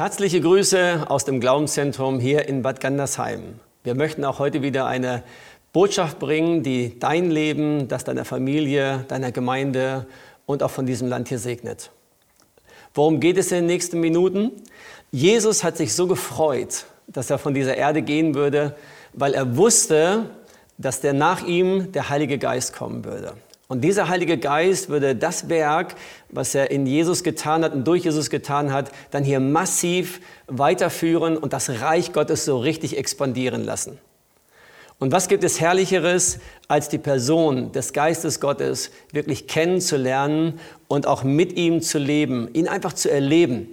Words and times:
Herzliche 0.00 0.40
Grüße 0.40 1.04
aus 1.10 1.26
dem 1.26 1.40
Glaubenszentrum 1.40 2.20
hier 2.20 2.48
in 2.48 2.62
Bad 2.62 2.80
Gandersheim. 2.80 3.60
Wir 3.84 3.94
möchten 3.94 4.24
auch 4.24 4.38
heute 4.38 4.62
wieder 4.62 4.86
eine 4.86 5.22
Botschaft 5.74 6.18
bringen, 6.18 6.62
die 6.62 6.98
dein 6.98 7.30
Leben, 7.30 7.86
das 7.86 8.04
deiner 8.04 8.24
Familie, 8.24 9.04
deiner 9.08 9.30
Gemeinde 9.30 10.06
und 10.46 10.62
auch 10.62 10.70
von 10.70 10.86
diesem 10.86 11.10
Land 11.10 11.28
hier 11.28 11.38
segnet. 11.38 11.90
Worum 12.94 13.20
geht 13.20 13.36
es 13.36 13.52
in 13.52 13.58
den 13.58 13.66
nächsten 13.66 14.00
Minuten? 14.00 14.52
Jesus 15.12 15.64
hat 15.64 15.76
sich 15.76 15.94
so 15.94 16.06
gefreut, 16.06 16.86
dass 17.06 17.28
er 17.28 17.36
von 17.36 17.52
dieser 17.52 17.76
Erde 17.76 18.00
gehen 18.00 18.34
würde, 18.34 18.74
weil 19.12 19.34
er 19.34 19.58
wusste, 19.58 20.30
dass 20.78 21.02
der 21.02 21.12
nach 21.12 21.44
ihm 21.44 21.92
der 21.92 22.08
Heilige 22.08 22.38
Geist 22.38 22.72
kommen 22.72 23.04
würde. 23.04 23.34
Und 23.70 23.82
dieser 23.82 24.08
Heilige 24.08 24.36
Geist 24.36 24.88
würde 24.88 25.14
das 25.14 25.48
Werk, 25.48 25.94
was 26.28 26.56
er 26.56 26.72
in 26.72 26.86
Jesus 26.86 27.22
getan 27.22 27.62
hat 27.62 27.72
und 27.72 27.86
durch 27.86 28.02
Jesus 28.02 28.28
getan 28.28 28.72
hat, 28.72 28.90
dann 29.12 29.22
hier 29.22 29.38
massiv 29.38 30.20
weiterführen 30.48 31.36
und 31.36 31.52
das 31.52 31.70
Reich 31.80 32.12
Gottes 32.12 32.44
so 32.44 32.58
richtig 32.58 32.98
expandieren 32.98 33.62
lassen. 33.62 34.00
Und 34.98 35.12
was 35.12 35.28
gibt 35.28 35.44
es 35.44 35.60
Herrlicheres, 35.60 36.40
als 36.66 36.88
die 36.88 36.98
Person 36.98 37.70
des 37.70 37.92
Geistes 37.92 38.40
Gottes 38.40 38.90
wirklich 39.12 39.46
kennenzulernen 39.46 40.58
und 40.88 41.06
auch 41.06 41.22
mit 41.22 41.52
ihm 41.52 41.80
zu 41.80 42.00
leben, 42.00 42.52
ihn 42.52 42.66
einfach 42.66 42.92
zu 42.92 43.08
erleben. 43.08 43.68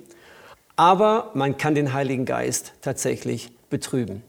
Aber 0.76 1.32
man 1.34 1.58
kann 1.58 1.74
den 1.74 1.94
Heiligen 1.94 2.26
Geist 2.26 2.74
tatsächlich 2.84 3.50
betrüben. 3.72 4.22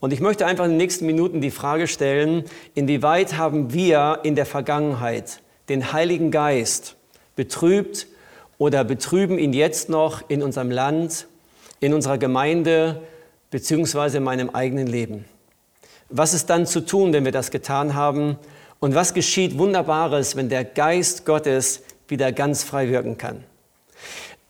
Und 0.00 0.12
ich 0.12 0.20
möchte 0.20 0.46
einfach 0.46 0.64
in 0.64 0.72
den 0.72 0.76
nächsten 0.76 1.06
Minuten 1.06 1.40
die 1.40 1.50
Frage 1.50 1.86
stellen, 1.86 2.44
inwieweit 2.74 3.36
haben 3.38 3.72
wir 3.72 4.20
in 4.24 4.34
der 4.34 4.46
Vergangenheit 4.46 5.40
den 5.68 5.92
Heiligen 5.92 6.30
Geist 6.30 6.96
betrübt 7.34 8.06
oder 8.58 8.84
betrüben 8.84 9.38
ihn 9.38 9.52
jetzt 9.52 9.88
noch 9.88 10.28
in 10.28 10.42
unserem 10.42 10.70
Land, 10.70 11.26
in 11.80 11.94
unserer 11.94 12.18
Gemeinde 12.18 13.02
beziehungsweise 13.50 14.18
in 14.18 14.24
meinem 14.24 14.50
eigenen 14.50 14.86
Leben. 14.86 15.24
Was 16.08 16.34
ist 16.34 16.50
dann 16.50 16.66
zu 16.66 16.80
tun, 16.80 17.12
wenn 17.12 17.24
wir 17.24 17.32
das 17.32 17.50
getan 17.50 17.94
haben? 17.94 18.38
Und 18.80 18.94
was 18.94 19.14
geschieht 19.14 19.58
Wunderbares, 19.58 20.36
wenn 20.36 20.48
der 20.48 20.64
Geist 20.64 21.24
Gottes 21.24 21.82
wieder 22.06 22.32
ganz 22.32 22.62
frei 22.62 22.88
wirken 22.90 23.18
kann? 23.18 23.42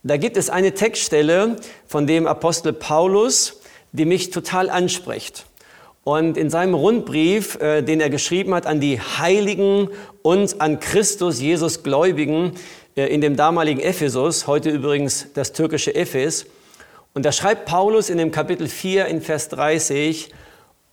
Da 0.03 0.17
gibt 0.17 0.37
es 0.37 0.51
eine 0.51 0.73
Textstelle 0.73 1.57
von 1.87 2.07
dem 2.07 2.27
Apostel 2.27 2.73
Paulus, 2.73 3.61
die 3.93 4.05
mich 4.05 4.31
total 4.31 4.71
anspricht. 4.71 5.47
Und 6.05 6.37
in 6.37 6.51
seinem 6.51 6.75
Rundbrief, 6.75 7.61
äh, 7.61 7.83
den 7.83 8.01
er 8.01 8.11
geschrieben 8.11 8.55
hat 8.55 8.67
an 8.67 8.81
die 8.81 9.01
Heiligen 9.01 9.89
und 10.23 10.61
an 10.61 10.79
Christus 10.79 11.41
Jesus 11.41 11.83
Gläubigen 11.83 12.53
äh, 12.97 13.07
in 13.07 13.21
dem 13.21 13.37
damaligen 13.37 13.81
Ephesus, 13.81 14.47
heute 14.47 14.71
übrigens 14.71 15.29
das 15.35 15.53
türkische 15.53 15.95
Ephes, 15.95 16.47
und 17.13 17.25
da 17.25 17.33
schreibt 17.33 17.65
Paulus 17.65 18.11
in 18.11 18.19
dem 18.19 18.31
Kapitel 18.31 18.69
4 18.69 19.07
in 19.07 19.23
Vers 19.23 19.49
30, 19.49 20.31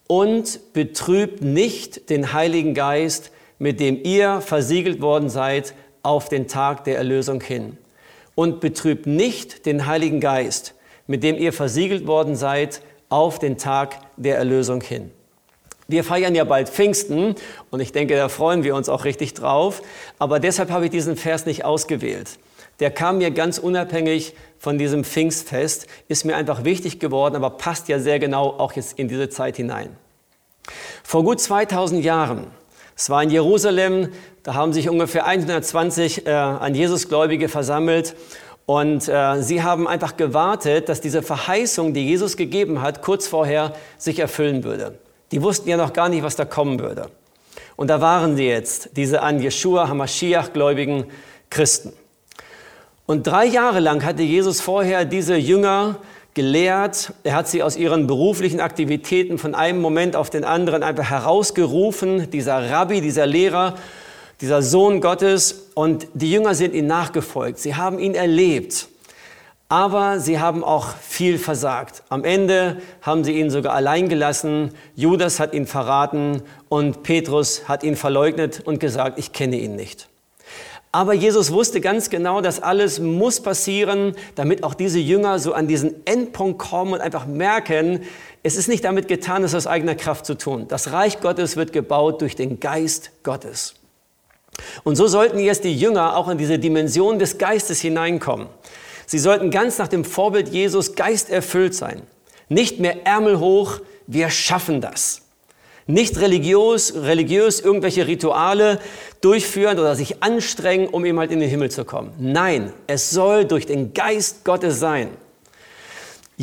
und 0.08 0.74
betrübt 0.74 1.42
nicht 1.42 2.10
den 2.10 2.34
Heiligen 2.34 2.74
Geist, 2.74 3.32
mit 3.60 3.80
dem 3.80 4.04
ihr 4.04 4.42
versiegelt 4.42 5.02
worden 5.02 5.30
seid 5.30 5.74
auf 6.02 6.30
den 6.30 6.48
Tag 6.48 6.84
der 6.84 6.98
Erlösung 6.98 7.42
hin. 7.42 7.78
Und 8.36 8.60
betrübt 8.60 9.06
nicht 9.06 9.66
den 9.66 9.86
Heiligen 9.86 10.20
Geist, 10.20 10.76
mit 11.08 11.24
dem 11.24 11.38
ihr 11.38 11.54
versiegelt 11.54 12.08
worden 12.08 12.36
seid 12.36 12.82
auf 13.10 13.40
den 13.40 13.58
Tag 13.58 14.00
der 14.18 14.38
Erlösung 14.38 14.82
hin. 14.82 15.12
Wir 15.88 16.04
feiern 16.04 16.34
ja 16.34 16.46
bald 16.46 16.70
Pfingsten 16.70 17.36
und 17.70 17.80
ich 17.80 17.92
denke, 17.92 18.16
da 18.16 18.30
freuen 18.30 18.64
wir 18.64 18.76
uns 18.76 18.90
auch 18.90 19.06
richtig 19.06 19.34
drauf. 19.34 19.82
Aber 20.18 20.40
deshalb 20.40 20.72
habe 20.72 20.86
ich 20.86 20.92
diesen 20.92 21.18
Vers 21.18 21.46
nicht 21.46 21.66
ausgewählt. 21.66 22.40
Der 22.80 22.90
kam 22.90 23.20
mir 23.20 23.32
ganz 23.32 23.60
unabhängig 23.60 24.34
von 24.58 24.78
diesem 24.78 25.04
Pfingstfest, 25.04 25.88
ist 26.08 26.26
mir 26.26 26.36
einfach 26.36 26.64
wichtig 26.64 27.00
geworden, 27.00 27.36
aber 27.36 27.52
passt 27.52 27.90
ja 27.90 28.00
sehr 28.00 28.18
genau 28.18 28.48
auch 28.48 28.74
jetzt 28.74 28.98
in 28.98 29.08
diese 29.08 29.30
Zeit 29.30 29.58
hinein. 29.58 29.96
Vor 31.04 31.24
gut 31.24 31.40
2000 31.40 32.04
Jahren, 32.04 32.48
es 32.96 33.10
war 33.10 33.22
in 33.22 33.30
Jerusalem, 33.30 34.10
da 34.44 34.54
haben 34.56 34.74
sich 34.74 34.90
ungefähr 34.90 35.26
120 35.26 36.26
äh, 36.26 36.32
an 36.32 36.74
Jesusgläubige 36.74 37.50
versammelt 37.50 38.16
und 38.66 39.10
äh, 39.10 39.42
sie 39.42 39.62
haben 39.62 39.88
einfach 39.88 40.16
gewartet, 40.16 40.88
dass 40.88 41.02
diese 41.02 41.22
Verheißung, 41.22 41.94
die 41.94 42.08
Jesus 42.08 42.38
gegeben 42.38 42.82
hat, 42.82 43.02
kurz 43.02 43.28
vorher 43.28 43.74
sich 43.98 44.20
erfüllen 44.20 44.64
würde. 44.64 44.98
Die 45.32 45.42
wussten 45.42 45.68
ja 45.70 45.78
noch 45.78 45.94
gar 45.94 46.10
nicht, 46.10 46.24
was 46.24 46.36
da 46.36 46.46
kommen 46.46 46.80
würde. 46.80 47.10
Und 47.76 47.90
da 47.90 48.00
waren 48.00 48.38
sie 48.38 48.48
jetzt, 48.48 48.92
diese 48.96 49.22
an 49.22 49.42
Jeshua 49.42 49.90
Hamashiach 49.90 50.54
gläubigen 50.54 51.06
Christen. 51.50 51.92
Und 53.06 53.28
drei 53.28 53.46
Jahre 53.46 53.80
lang 53.80 54.06
hatte 54.06 54.24
Jesus 54.24 54.62
vorher 54.62 55.04
diese 55.04 55.36
Jünger 55.36 55.98
gelehrt. 56.34 57.14
Er 57.24 57.36
hat 57.36 57.48
sie 57.48 57.62
aus 57.62 57.76
ihren 57.76 58.08
beruflichen 58.08 58.62
Aktivitäten 58.62 59.38
von 59.38 59.56
einem 59.56 59.82
Moment 59.82 60.16
auf 60.16 60.30
den 60.30 60.46
anderen 60.46 60.84
einfach 60.84 61.10
herausgerufen, 61.10 62.32
dieser 62.32 62.72
Rabbi, 62.72 63.02
dieser 63.02 63.26
Lehrer, 63.26 63.76
dieser 64.40 64.62
Sohn 64.62 65.02
Gottes. 65.02 65.63
Und 65.74 66.08
die 66.14 66.32
Jünger 66.32 66.56
sind 66.56 66.74
ihm 66.74 66.88
nachgefolgt. 66.88 67.60
Sie 67.60 67.76
haben 67.76 68.00
ihn 68.00 68.16
erlebt. 68.16 68.88
Aber 69.70 70.20
sie 70.20 70.40
haben 70.40 70.64
auch 70.64 70.96
viel 70.98 71.40
versagt. 71.40 72.04
Am 72.10 72.24
Ende 72.24 72.78
haben 73.02 73.24
sie 73.24 73.32
ihn 73.40 73.50
sogar 73.50 73.74
allein 73.74 74.08
gelassen. 74.08 74.72
Judas 74.96 75.40
hat 75.40 75.54
ihn 75.54 75.66
verraten 75.66 76.44
und 76.70 77.02
Petrus 77.02 77.68
hat 77.68 77.84
ihn 77.84 77.96
verleugnet 77.96 78.62
und 78.66 78.80
gesagt, 78.80 79.18
ich 79.18 79.32
kenne 79.32 79.58
ihn 79.58 79.76
nicht. 79.76 80.10
Aber 80.92 81.14
Jesus 81.14 81.52
wusste 81.52 81.82
ganz 81.82 82.12
genau, 82.12 82.40
dass 82.40 82.62
alles 82.62 83.00
muss 83.00 83.42
passieren, 83.42 84.16
damit 84.36 84.64
auch 84.64 84.76
diese 84.76 85.00
Jünger 85.00 85.40
so 85.40 85.54
an 85.54 85.68
diesen 85.68 86.06
Endpunkt 86.06 86.60
kommen 86.60 86.94
und 86.94 87.02
einfach 87.02 87.26
merken, 87.26 88.02
es 88.44 88.58
ist 88.58 88.68
nicht 88.68 88.84
damit 88.84 89.08
getan, 89.08 89.44
es 89.44 89.56
aus 89.56 89.66
eigener 89.66 89.96
Kraft 89.96 90.28
zu 90.28 90.36
tun. 90.38 90.68
Das 90.68 90.92
Reich 90.92 91.20
Gottes 91.20 91.56
wird 91.56 91.74
gebaut 91.74 92.22
durch 92.22 92.36
den 92.36 92.60
Geist 92.60 93.10
Gottes. 93.24 93.74
Und 94.84 94.96
so 94.96 95.08
sollten 95.08 95.40
jetzt 95.40 95.64
die 95.64 95.76
Jünger 95.76 96.16
auch 96.16 96.30
in 96.30 96.38
diese 96.38 96.60
Dimension 96.60 97.20
des 97.20 97.38
Geistes 97.38 97.82
hineinkommen. 97.82 98.48
Sie 99.06 99.20
sollten 99.20 99.52
ganz 99.52 99.78
nach 99.78 99.88
dem 99.88 100.06
Vorbild 100.06 100.50
Jesus 100.50 100.96
geisterfüllt 100.96 101.76
sein. 101.76 102.02
Nicht 102.50 102.80
mehr 102.80 103.06
Ärmel 103.06 103.40
hoch, 103.40 103.80
wir 104.08 104.30
schaffen 104.30 104.82
das. 104.82 105.22
Nicht 105.86 106.20
religiös, 106.20 106.94
religiös 106.96 107.60
irgendwelche 107.60 108.08
Rituale 108.08 108.80
durchführen 109.20 109.80
oder 109.80 109.96
sich 109.96 110.24
anstrengen, 110.24 110.88
um 110.88 111.04
eben 111.04 111.20
halt 111.20 111.32
in 111.32 111.42
den 111.42 111.50
Himmel 111.50 111.72
zu 111.72 111.84
kommen. 111.84 112.14
Nein, 112.20 112.72
es 112.88 113.10
soll 113.10 113.46
durch 113.46 113.66
den 113.66 113.94
Geist 113.94 114.46
Gottes 114.46 114.80
sein. 114.80 115.10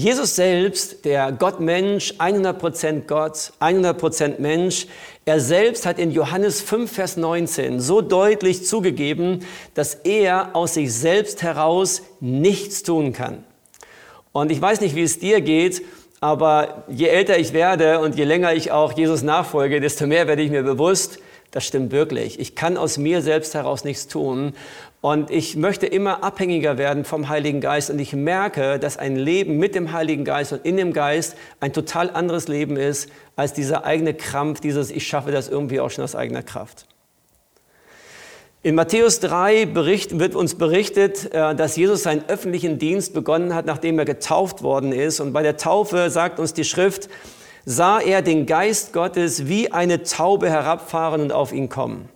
Jesus 0.00 0.34
selbst, 0.34 1.05
der 1.05 1.31
Gott-Mensch, 1.31 2.15
100% 2.19 3.06
Gott, 3.06 3.53
100% 3.61 4.41
Mensch, 4.41 4.87
er 5.27 5.41
selbst 5.41 5.84
hat 5.84 5.99
in 5.99 6.11
Johannes 6.11 6.62
5, 6.62 6.91
Vers 6.91 7.19
19 7.19 7.81
so 7.81 8.00
deutlich 8.00 8.65
zugegeben, 8.65 9.44
dass 9.75 9.93
er 9.94 10.56
aus 10.56 10.72
sich 10.72 10.94
selbst 10.94 11.43
heraus 11.43 12.00
nichts 12.19 12.83
tun 12.83 13.12
kann. 13.12 13.44
Und 14.33 14.50
ich 14.50 14.62
weiß 14.62 14.81
nicht, 14.81 14.94
wie 14.94 15.03
es 15.03 15.19
dir 15.19 15.43
geht, 15.43 15.83
aber 16.21 16.84
je 16.88 17.09
älter 17.09 17.38
ich 17.38 17.53
werde 17.53 18.00
und 18.00 18.17
je 18.17 18.25
länger 18.25 18.55
ich 18.55 18.72
auch 18.72 18.97
Jesus 18.97 19.22
nachfolge, 19.22 19.82
desto 19.82 20.06
mehr 20.06 20.27
werde 20.27 20.41
ich 20.41 20.50
mir 20.50 20.62
bewusst, 20.62 21.19
das 21.50 21.67
stimmt 21.67 21.93
wirklich. 21.93 22.41
Ich 22.41 22.55
kann 22.55 22.77
aus 22.78 22.97
mir 22.97 23.22
selbst 23.22 23.55
heraus 23.55 23.84
nichts 23.84 24.06
tun. 24.06 24.55
Und 25.00 25.31
ich 25.31 25.56
möchte 25.56 25.87
immer 25.87 26.22
abhängiger 26.22 26.77
werden 26.77 27.05
vom 27.05 27.31
Heiligen 27.31 27.62
Geist. 27.62 27.88
Und 27.88 27.99
ich 27.99 28.12
merke, 28.12 28.78
dass 28.78 28.99
ein 28.99 29.16
Leben 29.16 29.56
mit 29.56 29.75
dem 29.75 29.93
Heiligen 29.93 30.25
Geist 30.25 30.53
und 30.53 30.65
in 30.66 30.77
dem 30.77 30.93
Geist 30.93 31.37
ein 31.59 31.72
total 31.72 32.11
anderes 32.11 32.49
Leben 32.49 32.77
ist, 32.77 33.11
als 33.34 33.55
dieser 33.55 33.84
eigene 33.84 34.12
Krampf, 34.12 34.61
dieses 34.61 34.91
Ich 34.91 35.06
schaffe 35.06 35.33
das 35.33 35.49
irgendwie 35.49 35.81
auch 35.81 35.91
schon 35.91 36.05
aus 36.05 36.15
eigener 36.15 36.43
Kraft. 36.43 36.87
In 38.62 38.75
Matthäus 38.75 39.21
3 39.21 39.65
bericht, 39.65 40.19
wird 40.19 40.34
uns 40.34 40.56
berichtet, 40.56 41.32
äh, 41.32 41.55
dass 41.55 41.77
Jesus 41.77 42.03
seinen 42.03 42.28
öffentlichen 42.28 42.78
Dienst 42.78 43.15
begonnen 43.15 43.55
hat, 43.55 43.65
nachdem 43.65 43.99
er 43.99 44.05
getauft 44.05 44.62
worden 44.62 44.93
ist. 44.93 45.19
Und 45.20 45.32
bei 45.32 45.43
der 45.43 45.56
Taufe 45.56 46.11
sagt 46.11 46.38
uns 46.38 46.53
die 46.53 46.64
Schrift, 46.64 47.08
sah 47.64 48.00
er 48.00 48.20
den 48.20 48.44
Geist 48.44 48.93
Gottes 48.93 49.49
wie 49.49 49.73
eine 49.73 50.03
Taube 50.03 50.50
herabfahren 50.50 51.23
und 51.23 51.32
auf 51.32 51.55
ihn 51.55 51.70
kommen. 51.70 52.11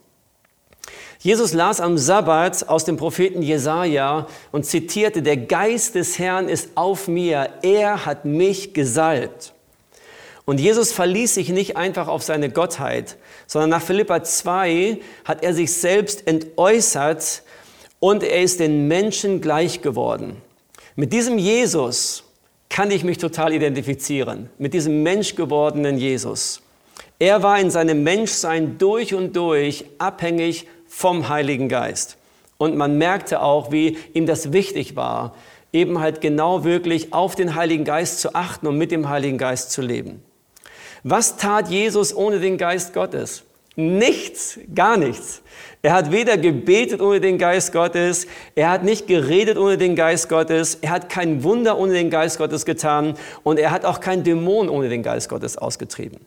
Jesus 1.25 1.55
las 1.55 1.81
am 1.81 1.97
Sabbat 1.97 2.69
aus 2.69 2.85
dem 2.85 2.99
Propheten 2.99 3.41
Jesaja 3.41 4.27
und 4.53 4.67
zitierte: 4.67 5.23
Der 5.23 5.39
Geist 5.39 5.95
des 5.95 6.19
Herrn 6.19 6.51
ist 6.51 6.73
auf 6.75 7.09
mir, 7.09 7.49
er 7.63 8.05
hat 8.05 8.27
mich 8.27 8.75
gesalbt. 8.75 9.55
Und 10.45 10.61
Jesus 10.61 10.93
verließ 10.93 11.33
sich 11.33 11.49
nicht 11.49 11.79
einfach 11.79 12.09
auf 12.09 12.23
seine 12.23 12.51
Gottheit, 12.51 13.17
sondern 13.47 13.71
nach 13.71 13.81
Philippa 13.81 14.23
2 14.23 14.99
hat 15.25 15.43
er 15.43 15.55
sich 15.55 15.73
selbst 15.73 16.27
entäußert 16.27 17.43
und 18.01 18.23
er 18.23 18.43
ist 18.43 18.61
den 18.61 18.87
Menschen 18.87 19.41
gleich 19.41 19.81
geworden. 19.81 20.37
Mit 20.95 21.15
diesem 21.15 21.39
Jesus 21.39 22.25
kann 22.69 22.91
ich 22.91 23.03
mich 23.03 23.17
total 23.17 23.55
identifizieren, 23.55 24.51
mit 24.59 24.75
diesem 24.75 25.03
menschgewordenen 25.03 25.97
Jesus. 25.97 26.61
Er 27.19 27.43
war 27.43 27.59
in 27.59 27.71
seinem 27.71 28.03
Menschsein 28.03 28.77
durch 28.77 29.15
und 29.15 29.35
durch 29.35 29.87
abhängig 29.97 30.67
vom 30.95 31.29
Heiligen 31.29 31.69
Geist. 31.69 32.17
Und 32.57 32.77
man 32.77 32.97
merkte 32.99 33.43
auch, 33.43 33.73
wie 33.73 33.99
ihm 34.13 34.27
das 34.27 34.53
wichtig 34.53 34.95
war, 34.95 35.35
eben 35.73 35.99
halt 35.99 36.21
genau 36.21 36.63
wirklich 36.63 37.13
auf 37.13 37.35
den 37.35 37.57
Heiligen 37.57 37.85
Geist 37.85 38.21
zu 38.21 38.37
achten 38.37 38.69
und 38.69 38.79
mit 38.79 38.93
dem 38.93 39.09
Heiligen 39.09 39.37
Geist 39.37 39.73
zu 39.73 39.83
leben. 39.83 40.23
Was 41.03 41.37
tat 41.37 41.69
Jesus 41.69 42.15
ohne 42.15 42.39
den 42.39 42.59
Geist 42.59 42.95
Gottes? 42.95 43.43
Nichts, 43.75 44.61
gar 44.73 44.97
nichts. 44.97 45.43
Er 45.83 45.95
hat 45.95 46.13
weder 46.13 46.39
gebetet 46.39 47.01
ohne 47.01 47.21
den 47.21 47.39
Geist 47.39 47.73
Gottes, 47.73 48.29
er 48.55 48.71
hat 48.71 48.85
nicht 48.85 49.09
geredet 49.09 49.59
ohne 49.59 49.77
den 49.77 49.97
Geist 49.97 50.29
Gottes, 50.29 50.79
er 50.81 50.91
hat 50.91 51.09
kein 51.09 51.43
Wunder 51.43 51.77
ohne 51.77 51.93
den 51.93 52.09
Geist 52.09 52.39
Gottes 52.39 52.65
getan 52.65 53.19
und 53.43 53.59
er 53.59 53.73
hat 53.73 53.85
auch 53.85 53.99
kein 53.99 54.23
Dämon 54.23 54.69
ohne 54.69 54.89
den 54.89 55.03
Geist 55.03 55.29
Gottes 55.29 55.59
ausgetrieben. 55.59 56.21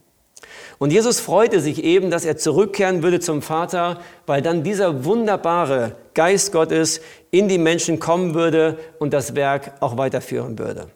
Und 0.79 0.91
Jesus 0.91 1.19
freute 1.19 1.59
sich 1.59 1.83
eben, 1.83 2.11
dass 2.11 2.23
er 2.23 2.37
zurückkehren 2.37 3.01
würde 3.01 3.19
zum 3.19 3.41
Vater, 3.41 3.99
weil 4.25 4.41
dann 4.41 4.63
dieser 4.63 5.05
wunderbare 5.05 5.95
Geist 6.13 6.51
Gottes 6.51 7.01
in 7.31 7.47
die 7.47 7.57
Menschen 7.57 7.99
kommen 7.99 8.33
würde 8.35 8.77
und 8.99 9.13
das 9.13 9.35
Werk 9.35 9.73
auch 9.79 9.97
weiterführen 9.97 10.59
würde. 10.59 10.87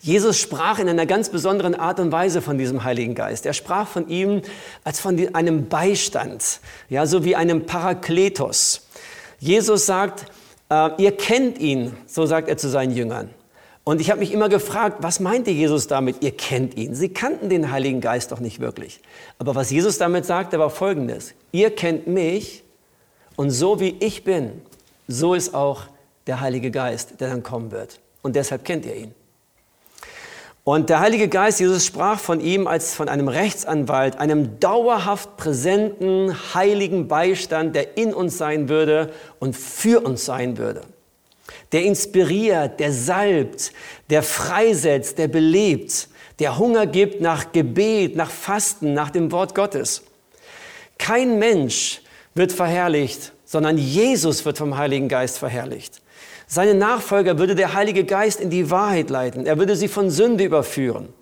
Jesus 0.00 0.38
sprach 0.38 0.78
in 0.78 0.88
einer 0.88 1.06
ganz 1.06 1.28
besonderen 1.28 1.74
Art 1.74 2.00
und 2.00 2.12
Weise 2.12 2.42
von 2.42 2.58
diesem 2.58 2.84
Heiligen 2.84 3.14
Geist. 3.14 3.46
Er 3.46 3.52
sprach 3.52 3.88
von 3.88 4.08
ihm 4.08 4.42
als 4.84 5.00
von 5.00 5.34
einem 5.34 5.68
Beistand, 5.68 6.60
ja, 6.88 7.06
so 7.06 7.24
wie 7.24 7.36
einem 7.36 7.66
Parakletos. 7.66 8.86
Jesus 9.38 9.86
sagt, 9.86 10.26
äh, 10.70 10.90
ihr 10.98 11.12
kennt 11.16 11.58
ihn, 11.58 11.96
so 12.06 12.26
sagt 12.26 12.48
er 12.48 12.56
zu 12.56 12.68
seinen 12.68 12.94
Jüngern. 12.94 13.30
Und 13.88 14.02
ich 14.02 14.10
habe 14.10 14.20
mich 14.20 14.32
immer 14.32 14.50
gefragt, 14.50 14.98
was 15.00 15.18
meinte 15.18 15.50
Jesus 15.50 15.86
damit? 15.86 16.16
Ihr 16.22 16.32
kennt 16.32 16.76
ihn. 16.76 16.94
Sie 16.94 17.08
kannten 17.08 17.48
den 17.48 17.70
Heiligen 17.70 18.02
Geist 18.02 18.32
doch 18.32 18.38
nicht 18.38 18.60
wirklich. 18.60 19.00
Aber 19.38 19.54
was 19.54 19.70
Jesus 19.70 19.96
damit 19.96 20.26
sagte, 20.26 20.58
war 20.58 20.68
folgendes. 20.68 21.32
Ihr 21.52 21.74
kennt 21.74 22.06
mich 22.06 22.64
und 23.34 23.48
so 23.48 23.80
wie 23.80 23.96
ich 24.00 24.24
bin, 24.24 24.60
so 25.06 25.32
ist 25.32 25.54
auch 25.54 25.84
der 26.26 26.42
Heilige 26.42 26.70
Geist, 26.70 27.18
der 27.20 27.30
dann 27.30 27.42
kommen 27.42 27.70
wird. 27.70 27.98
Und 28.20 28.36
deshalb 28.36 28.66
kennt 28.66 28.84
ihr 28.84 28.94
ihn. 28.94 29.14
Und 30.64 30.90
der 30.90 31.00
Heilige 31.00 31.28
Geist, 31.28 31.58
Jesus 31.58 31.86
sprach 31.86 32.18
von 32.18 32.40
ihm 32.40 32.66
als 32.66 32.94
von 32.94 33.08
einem 33.08 33.28
Rechtsanwalt, 33.28 34.18
einem 34.18 34.60
dauerhaft 34.60 35.38
präsenten, 35.38 36.36
heiligen 36.52 37.08
Beistand, 37.08 37.74
der 37.74 37.96
in 37.96 38.12
uns 38.12 38.36
sein 38.36 38.68
würde 38.68 39.14
und 39.38 39.56
für 39.56 40.02
uns 40.04 40.26
sein 40.26 40.58
würde. 40.58 40.82
Der 41.72 41.84
inspiriert, 41.84 42.80
der 42.80 42.92
salbt, 42.92 43.72
der 44.10 44.22
freisetzt, 44.22 45.18
der 45.18 45.28
belebt, 45.28 46.08
der 46.38 46.58
Hunger 46.58 46.86
gibt 46.86 47.20
nach 47.20 47.52
Gebet, 47.52 48.16
nach 48.16 48.30
Fasten, 48.30 48.94
nach 48.94 49.10
dem 49.10 49.32
Wort 49.32 49.54
Gottes. 49.54 50.02
Kein 50.98 51.38
Mensch 51.38 52.00
wird 52.34 52.52
verherrlicht, 52.52 53.32
sondern 53.44 53.78
Jesus 53.78 54.44
wird 54.44 54.58
vom 54.58 54.76
Heiligen 54.76 55.08
Geist 55.08 55.38
verherrlicht. 55.38 56.00
Seine 56.46 56.74
Nachfolger 56.74 57.38
würde 57.38 57.54
der 57.54 57.74
Heilige 57.74 58.04
Geist 58.04 58.40
in 58.40 58.50
die 58.50 58.70
Wahrheit 58.70 59.10
leiten. 59.10 59.46
Er 59.46 59.58
würde 59.58 59.76
sie 59.76 59.88
von 59.88 60.10
Sünde 60.10 60.44
überführen. 60.44 61.12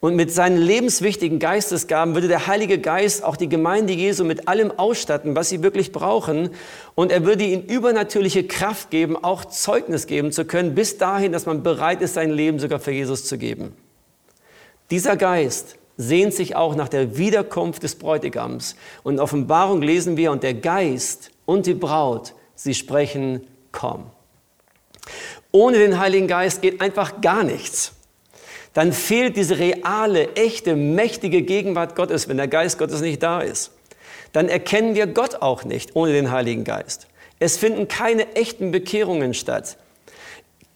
Und 0.00 0.14
mit 0.14 0.32
seinen 0.32 0.58
lebenswichtigen 0.58 1.40
Geistesgaben 1.40 2.14
würde 2.14 2.28
der 2.28 2.46
Heilige 2.46 2.78
Geist 2.78 3.24
auch 3.24 3.36
die 3.36 3.48
Gemeinde 3.48 3.92
Jesu 3.92 4.24
mit 4.24 4.46
allem 4.46 4.70
ausstatten, 4.70 5.34
was 5.34 5.48
sie 5.48 5.62
wirklich 5.62 5.90
brauchen. 5.90 6.50
Und 6.94 7.10
er 7.10 7.24
würde 7.24 7.44
ihnen 7.44 7.64
übernatürliche 7.64 8.46
Kraft 8.46 8.90
geben, 8.90 9.16
auch 9.16 9.44
Zeugnis 9.46 10.06
geben 10.06 10.30
zu 10.30 10.44
können, 10.44 10.76
bis 10.76 10.98
dahin, 10.98 11.32
dass 11.32 11.46
man 11.46 11.64
bereit 11.64 12.00
ist, 12.00 12.14
sein 12.14 12.30
Leben 12.30 12.60
sogar 12.60 12.78
für 12.78 12.92
Jesus 12.92 13.24
zu 13.24 13.38
geben. 13.38 13.74
Dieser 14.92 15.16
Geist 15.16 15.76
sehnt 15.96 16.32
sich 16.32 16.54
auch 16.54 16.76
nach 16.76 16.88
der 16.88 17.18
Wiederkunft 17.18 17.82
des 17.82 17.96
Bräutigams. 17.96 18.76
Und 19.02 19.14
in 19.14 19.20
Offenbarung 19.20 19.82
lesen 19.82 20.16
wir, 20.16 20.30
und 20.30 20.44
der 20.44 20.54
Geist 20.54 21.32
und 21.44 21.66
die 21.66 21.74
Braut, 21.74 22.34
sie 22.54 22.74
sprechen, 22.74 23.40
komm. 23.72 24.06
Ohne 25.50 25.78
den 25.78 25.98
Heiligen 25.98 26.28
Geist 26.28 26.62
geht 26.62 26.80
einfach 26.80 27.20
gar 27.20 27.42
nichts. 27.42 27.94
Dann 28.78 28.92
fehlt 28.92 29.36
diese 29.36 29.58
reale, 29.58 30.36
echte, 30.36 30.76
mächtige 30.76 31.42
Gegenwart 31.42 31.96
Gottes, 31.96 32.28
wenn 32.28 32.36
der 32.36 32.46
Geist 32.46 32.78
Gottes 32.78 33.00
nicht 33.00 33.20
da 33.24 33.40
ist. 33.40 33.72
Dann 34.30 34.48
erkennen 34.48 34.94
wir 34.94 35.08
Gott 35.08 35.42
auch 35.42 35.64
nicht 35.64 35.96
ohne 35.96 36.12
den 36.12 36.30
Heiligen 36.30 36.62
Geist. 36.62 37.08
Es 37.40 37.56
finden 37.58 37.88
keine 37.88 38.36
echten 38.36 38.70
Bekehrungen 38.70 39.34
statt. 39.34 39.78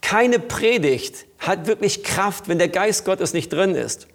Keine 0.00 0.40
Predigt 0.40 1.26
hat 1.38 1.69
wirklich 1.69 2.02
Kraft, 2.02 2.49
wenn 2.49 2.58
der 2.58 2.66
Geist 2.66 3.04
Gottes 3.04 3.34
nicht 3.34 3.52
drin 3.52 3.76
ist. 3.76 4.08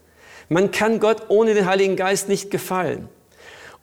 Man 0.50 0.72
kann 0.72 1.00
Gott 1.00 1.30
ohne 1.30 1.54
den 1.54 1.66
Heiligen 1.66 1.96
Geist 1.96 2.28
nicht 2.28 2.52
gefallen. 2.52 3.08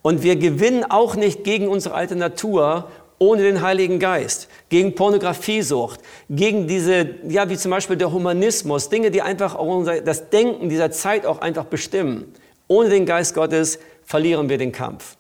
Und 0.03 0.23
wir 0.23 0.37
gewinnen 0.37 0.85
auch 0.85 1.17
nicht 1.17 1.45
gegen 1.45 1.67
unsere 1.67 1.95
alte 1.95 2.15
Natur 2.15 2.91
ohne 3.19 3.43
den 3.43 3.63
Heiligen 3.63 3.99
Geist, 3.99 4.49
gegen 4.69 4.95
Pornografiesucht, 4.95 6.01
gegen 6.29 6.67
diese, 6.67 7.09
ja, 7.29 7.49
wie 7.49 7.57
zum 7.57 7.71
Beispiel 7.71 7.97
der 7.97 8.13
Humanismus, 8.13 8.89
Dinge, 8.89 9.11
die 9.11 9.23
einfach 9.23 9.55
unser, 9.55 10.01
das 10.01 10.31
Denken 10.31 10.69
dieser 10.69 10.91
Zeit 10.91 11.27
auch 11.27 11.41
einfach 11.41 11.65
bestimmen. 11.65 12.33
Ohne 12.67 12.89
den 12.89 13.07
Geist 13.07 13.35
Gottes 13.35 13.79
verlieren 14.05 14.49
wir 14.49 14.59
den 14.59 14.73
Kampf. 14.73 15.17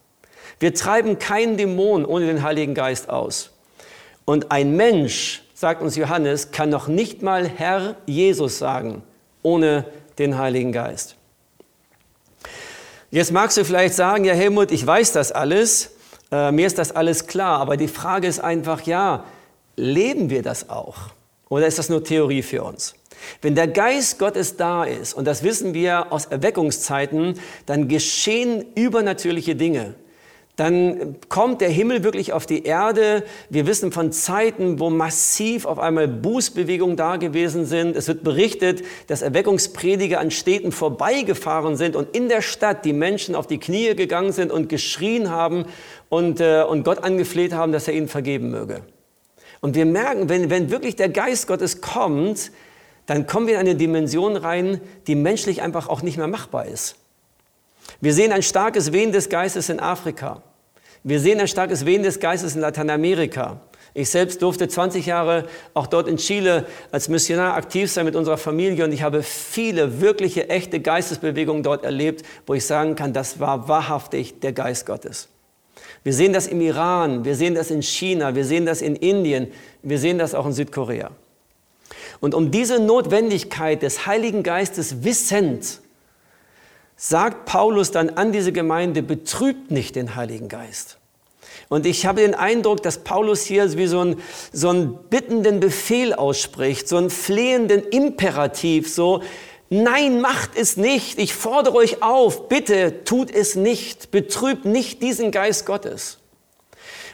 Wir 0.58 0.74
treiben 0.74 1.18
keinen 1.18 1.56
Dämon 1.56 2.04
ohne 2.04 2.26
den 2.26 2.42
Heiligen 2.42 2.74
Geist 2.74 3.10
aus. 3.10 3.50
Und 4.24 4.50
ein 4.50 4.76
Mensch, 4.76 5.42
sagt 5.54 5.82
uns 5.82 5.96
Johannes, 5.96 6.50
kann 6.50 6.70
noch 6.70 6.88
nicht 6.88 7.22
mal 7.22 7.48
Herr 7.48 7.96
Jesus 8.06 8.58
sagen, 8.58 9.02
ohne 9.42 9.84
den 10.18 10.38
Heiligen 10.38 10.72
Geist. 10.72 11.16
Jetzt 13.10 13.30
magst 13.30 13.56
du 13.56 13.64
vielleicht 13.64 13.94
sagen, 13.94 14.24
ja 14.24 14.34
Helmut, 14.34 14.72
ich 14.72 14.84
weiß 14.84 15.12
das 15.12 15.30
alles, 15.30 15.93
äh, 16.34 16.50
mir 16.50 16.66
ist 16.66 16.78
das 16.78 16.90
alles 16.90 17.26
klar, 17.28 17.60
aber 17.60 17.76
die 17.76 17.88
Frage 17.88 18.26
ist 18.26 18.40
einfach, 18.40 18.82
ja, 18.82 19.24
leben 19.76 20.30
wir 20.30 20.42
das 20.42 20.68
auch? 20.68 20.96
Oder 21.48 21.66
ist 21.68 21.78
das 21.78 21.88
nur 21.88 22.02
Theorie 22.02 22.42
für 22.42 22.64
uns? 22.64 22.94
Wenn 23.40 23.54
der 23.54 23.68
Geist 23.68 24.18
Gottes 24.18 24.56
da 24.56 24.82
ist, 24.82 25.14
und 25.14 25.26
das 25.26 25.44
wissen 25.44 25.74
wir 25.74 26.12
aus 26.12 26.26
Erweckungszeiten, 26.26 27.38
dann 27.66 27.86
geschehen 27.86 28.64
übernatürliche 28.74 29.54
Dinge 29.54 29.94
dann 30.56 31.16
kommt 31.28 31.60
der 31.60 31.68
Himmel 31.68 32.04
wirklich 32.04 32.32
auf 32.32 32.46
die 32.46 32.62
Erde. 32.62 33.24
Wir 33.50 33.66
wissen 33.66 33.90
von 33.90 34.12
Zeiten, 34.12 34.78
wo 34.78 34.88
massiv 34.88 35.66
auf 35.66 35.80
einmal 35.80 36.06
Bußbewegungen 36.06 36.96
da 36.96 37.16
gewesen 37.16 37.64
sind. 37.64 37.96
Es 37.96 38.06
wird 38.06 38.22
berichtet, 38.22 38.84
dass 39.08 39.22
Erweckungsprediger 39.22 40.20
an 40.20 40.30
Städten 40.30 40.70
vorbeigefahren 40.70 41.76
sind 41.76 41.96
und 41.96 42.14
in 42.14 42.28
der 42.28 42.40
Stadt 42.40 42.84
die 42.84 42.92
Menschen 42.92 43.34
auf 43.34 43.48
die 43.48 43.58
Knie 43.58 43.96
gegangen 43.96 44.30
sind 44.30 44.52
und 44.52 44.68
geschrien 44.68 45.28
haben 45.28 45.64
und, 46.08 46.40
äh, 46.40 46.62
und 46.62 46.84
Gott 46.84 47.02
angefleht 47.02 47.52
haben, 47.52 47.72
dass 47.72 47.88
er 47.88 47.94
ihnen 47.94 48.08
vergeben 48.08 48.50
möge. 48.50 48.82
Und 49.60 49.74
wir 49.74 49.86
merken, 49.86 50.28
wenn, 50.28 50.50
wenn 50.50 50.70
wirklich 50.70 50.94
der 50.94 51.08
Geist 51.08 51.48
Gottes 51.48 51.80
kommt, 51.80 52.52
dann 53.06 53.26
kommen 53.26 53.48
wir 53.48 53.54
in 53.54 53.60
eine 53.60 53.74
Dimension 53.74 54.36
rein, 54.36 54.80
die 55.08 55.16
menschlich 55.16 55.62
einfach 55.62 55.88
auch 55.88 56.02
nicht 56.02 56.16
mehr 56.16 56.28
machbar 56.28 56.66
ist. 56.66 56.96
Wir 58.04 58.12
sehen 58.12 58.32
ein 58.32 58.42
starkes 58.42 58.92
Wehen 58.92 59.12
des 59.12 59.30
Geistes 59.30 59.70
in 59.70 59.80
Afrika. 59.80 60.42
Wir 61.04 61.20
sehen 61.20 61.40
ein 61.40 61.48
starkes 61.48 61.86
Wehen 61.86 62.02
des 62.02 62.20
Geistes 62.20 62.54
in 62.54 62.60
Lateinamerika. 62.60 63.62
Ich 63.94 64.10
selbst 64.10 64.42
durfte 64.42 64.68
20 64.68 65.06
Jahre 65.06 65.46
auch 65.72 65.86
dort 65.86 66.06
in 66.06 66.18
Chile 66.18 66.66
als 66.92 67.08
Missionar 67.08 67.54
aktiv 67.54 67.90
sein 67.90 68.04
mit 68.04 68.14
unserer 68.14 68.36
Familie 68.36 68.84
und 68.84 68.92
ich 68.92 69.02
habe 69.02 69.22
viele 69.22 70.02
wirkliche, 70.02 70.50
echte 70.50 70.80
Geistesbewegungen 70.80 71.62
dort 71.62 71.82
erlebt, 71.82 72.26
wo 72.46 72.52
ich 72.52 72.66
sagen 72.66 72.94
kann, 72.94 73.14
das 73.14 73.40
war 73.40 73.68
wahrhaftig 73.68 74.38
der 74.40 74.52
Geist 74.52 74.84
Gottes. 74.84 75.28
Wir 76.02 76.12
sehen 76.12 76.34
das 76.34 76.46
im 76.46 76.60
Iran, 76.60 77.24
wir 77.24 77.36
sehen 77.36 77.54
das 77.54 77.70
in 77.70 77.80
China, 77.80 78.34
wir 78.34 78.44
sehen 78.44 78.66
das 78.66 78.82
in 78.82 78.96
Indien, 78.96 79.50
wir 79.82 79.98
sehen 79.98 80.18
das 80.18 80.34
auch 80.34 80.44
in 80.44 80.52
Südkorea. 80.52 81.10
Und 82.20 82.34
um 82.34 82.50
diese 82.50 82.80
Notwendigkeit 82.80 83.80
des 83.80 84.04
Heiligen 84.04 84.42
Geistes 84.42 85.04
wissend, 85.04 85.80
sagt 86.96 87.46
Paulus 87.46 87.90
dann 87.90 88.10
an 88.10 88.32
diese 88.32 88.52
Gemeinde, 88.52 89.02
betrübt 89.02 89.70
nicht 89.70 89.96
den 89.96 90.14
Heiligen 90.14 90.48
Geist. 90.48 90.98
Und 91.68 91.86
ich 91.86 92.06
habe 92.06 92.20
den 92.20 92.34
Eindruck, 92.34 92.82
dass 92.82 92.98
Paulus 92.98 93.42
hier 93.42 93.76
wie 93.76 93.86
so 93.86 94.00
einen, 94.00 94.22
so 94.52 94.68
einen 94.68 94.94
bittenden 95.10 95.60
Befehl 95.60 96.12
ausspricht, 96.14 96.88
so 96.88 96.96
einen 96.96 97.10
flehenden 97.10 97.82
Imperativ, 97.84 98.92
so, 98.92 99.22
nein, 99.70 100.20
macht 100.20 100.50
es 100.56 100.76
nicht, 100.76 101.18
ich 101.18 101.34
fordere 101.34 101.76
euch 101.76 102.02
auf, 102.02 102.48
bitte 102.48 103.04
tut 103.04 103.30
es 103.30 103.56
nicht, 103.56 104.10
betrübt 104.10 104.64
nicht 104.64 105.02
diesen 105.02 105.30
Geist 105.30 105.66
Gottes. 105.66 106.18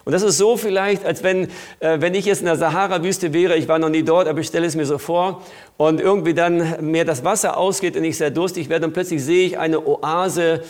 Und 0.05 0.13
das 0.13 0.23
ist 0.23 0.39
so 0.39 0.57
vielleicht, 0.57 1.05
als 1.05 1.23
wenn, 1.23 1.49
äh, 1.81 2.01
wenn 2.01 2.15
ich 2.15 2.25
jetzt 2.25 2.41
in 2.41 2.47
der 2.47 2.57
Sahara-Wüste 2.57 3.33
wäre, 3.33 3.57
ich 3.57 3.69
war 3.69 3.79
noch 3.79 3.89
nie 3.89 4.03
dort, 4.03 4.29
aber 4.29 4.41
ich 4.41 4.47
stelle 4.47 4.67
es 4.67 4.77
mir 4.77 4.87
so 4.87 4.99
vor, 4.99 5.43
und 5.77 6.01
irgendwie 6.01 6.35
dann 6.35 6.91
mir 6.91 7.05
das 7.05 7.25
Wasser 7.25 7.57
ausgeht 7.57 7.97
und 7.97 8.05
ich 8.05 8.19
sehr 8.19 8.31
durstig 8.31 8.69
werde 8.69 8.87
und 8.87 8.93
plötzlich 8.93 9.25
sehe 9.25 9.47
ich 9.47 9.59
eine 9.59 9.87
Oase 9.87 10.63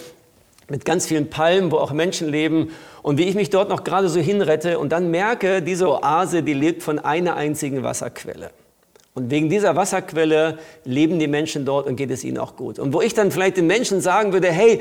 mit 0.68 0.84
ganz 0.84 1.06
vielen 1.06 1.28
Palmen, 1.30 1.72
wo 1.72 1.78
auch 1.78 1.92
Menschen 1.92 2.28
leben 2.28 2.70
und 3.02 3.18
wie 3.18 3.24
ich 3.24 3.34
mich 3.34 3.50
dort 3.50 3.68
noch 3.68 3.82
gerade 3.82 4.08
so 4.08 4.20
hinrette 4.20 4.78
und 4.78 4.92
dann 4.92 5.10
merke, 5.10 5.62
diese 5.62 5.88
Oase, 5.88 6.42
die 6.42 6.54
lebt 6.54 6.82
von 6.82 6.98
einer 6.98 7.34
einzigen 7.36 7.82
Wasserquelle. 7.82 8.50
Und 9.14 9.30
wegen 9.30 9.50
dieser 9.50 9.74
Wasserquelle 9.74 10.58
leben 10.84 11.18
die 11.18 11.26
Menschen 11.26 11.64
dort 11.64 11.86
und 11.88 11.96
geht 11.96 12.10
es 12.12 12.22
ihnen 12.22 12.38
auch 12.38 12.54
gut. 12.54 12.78
Und 12.78 12.92
wo 12.94 13.00
ich 13.00 13.12
dann 13.12 13.32
vielleicht 13.32 13.56
den 13.56 13.66
Menschen 13.66 14.00
sagen 14.00 14.32
würde, 14.32 14.48
hey, 14.48 14.80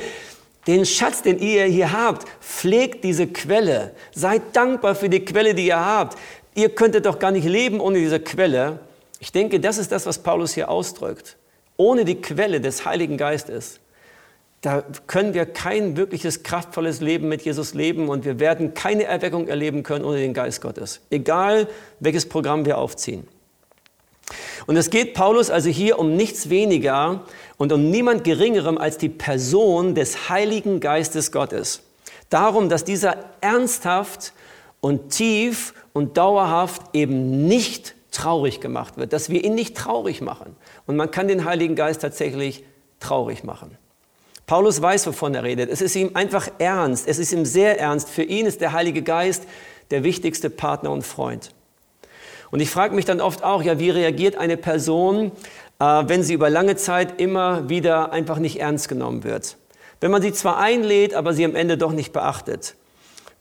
den 0.67 0.85
Schatz, 0.85 1.21
den 1.21 1.39
ihr 1.39 1.65
hier 1.65 1.91
habt, 1.91 2.27
pflegt 2.41 3.03
diese 3.03 3.27
Quelle. 3.27 3.91
Seid 4.13 4.41
dankbar 4.53 4.95
für 4.95 5.09
die 5.09 5.23
Quelle, 5.23 5.53
die 5.53 5.67
ihr 5.67 5.79
habt. 5.79 6.17
Ihr 6.53 6.69
könntet 6.69 7.05
doch 7.05 7.19
gar 7.19 7.31
nicht 7.31 7.47
leben 7.47 7.79
ohne 7.79 7.99
diese 7.99 8.19
Quelle. 8.19 8.79
Ich 9.19 9.31
denke, 9.31 9.59
das 9.59 9.77
ist 9.77 9.91
das, 9.91 10.05
was 10.05 10.19
Paulus 10.19 10.53
hier 10.53 10.69
ausdrückt. 10.69 11.37
Ohne 11.77 12.05
die 12.05 12.21
Quelle 12.21 12.59
des 12.61 12.85
Heiligen 12.85 13.17
Geistes, 13.17 13.79
da 14.61 14.83
können 15.07 15.33
wir 15.33 15.45
kein 15.45 15.95
wirkliches 15.95 16.43
kraftvolles 16.43 16.99
Leben 16.99 17.29
mit 17.29 17.43
Jesus 17.43 17.73
leben 17.73 18.09
und 18.09 18.25
wir 18.25 18.39
werden 18.39 18.73
keine 18.73 19.05
Erweckung 19.05 19.47
erleben 19.47 19.83
können 19.83 20.03
ohne 20.03 20.17
den 20.17 20.33
Geist 20.33 20.61
Gottes. 20.61 20.99
Egal, 21.09 21.67
welches 22.01 22.27
Programm 22.27 22.65
wir 22.65 22.77
aufziehen. 22.77 23.25
Und 24.67 24.77
es 24.77 24.89
geht 24.89 25.13
Paulus 25.13 25.49
also 25.49 25.69
hier 25.69 25.99
um 25.99 26.15
nichts 26.15 26.49
weniger 26.49 27.23
und 27.57 27.71
um 27.71 27.89
niemand 27.89 28.23
Geringerem 28.23 28.77
als 28.77 28.97
die 28.97 29.09
Person 29.09 29.95
des 29.95 30.29
Heiligen 30.29 30.79
Geistes 30.79 31.31
Gottes. 31.31 31.81
Darum, 32.29 32.69
dass 32.69 32.83
dieser 32.83 33.17
ernsthaft 33.41 34.33
und 34.81 35.09
tief 35.09 35.73
und 35.93 36.17
dauerhaft 36.17 36.83
eben 36.93 37.47
nicht 37.47 37.95
traurig 38.11 38.59
gemacht 38.61 38.97
wird, 38.97 39.13
dass 39.13 39.29
wir 39.29 39.43
ihn 39.43 39.55
nicht 39.55 39.75
traurig 39.75 40.21
machen. 40.21 40.55
Und 40.85 40.95
man 40.95 41.11
kann 41.11 41.27
den 41.27 41.45
Heiligen 41.45 41.75
Geist 41.75 42.01
tatsächlich 42.01 42.63
traurig 42.99 43.43
machen. 43.43 43.77
Paulus 44.45 44.81
weiß, 44.81 45.05
wovon 45.07 45.35
er 45.35 45.43
redet. 45.43 45.69
Es 45.69 45.81
ist 45.81 45.95
ihm 45.95 46.11
einfach 46.15 46.49
ernst. 46.57 47.07
Es 47.07 47.19
ist 47.19 47.31
ihm 47.31 47.45
sehr 47.45 47.79
ernst. 47.79 48.09
Für 48.09 48.23
ihn 48.23 48.47
ist 48.47 48.61
der 48.61 48.73
Heilige 48.73 49.03
Geist 49.03 49.43
der 49.91 50.03
wichtigste 50.03 50.49
Partner 50.49 50.91
und 50.91 51.03
Freund. 51.03 51.51
Und 52.51 52.59
ich 52.59 52.69
frage 52.69 52.95
mich 52.95 53.05
dann 53.05 53.21
oft 53.21 53.43
auch, 53.43 53.61
ja, 53.61 53.79
wie 53.79 53.89
reagiert 53.89 54.35
eine 54.35 54.57
Person, 54.57 55.31
äh, 55.79 55.83
wenn 55.83 56.23
sie 56.23 56.33
über 56.33 56.49
lange 56.49 56.75
Zeit 56.75 57.19
immer 57.21 57.69
wieder 57.69 58.11
einfach 58.11 58.39
nicht 58.39 58.59
ernst 58.59 58.89
genommen 58.89 59.23
wird? 59.23 59.57
Wenn 60.01 60.11
man 60.11 60.21
sie 60.21 60.33
zwar 60.33 60.57
einlädt, 60.57 61.13
aber 61.13 61.33
sie 61.33 61.45
am 61.45 61.55
Ende 61.55 61.77
doch 61.77 61.91
nicht 61.91 62.13
beachtet. 62.13 62.75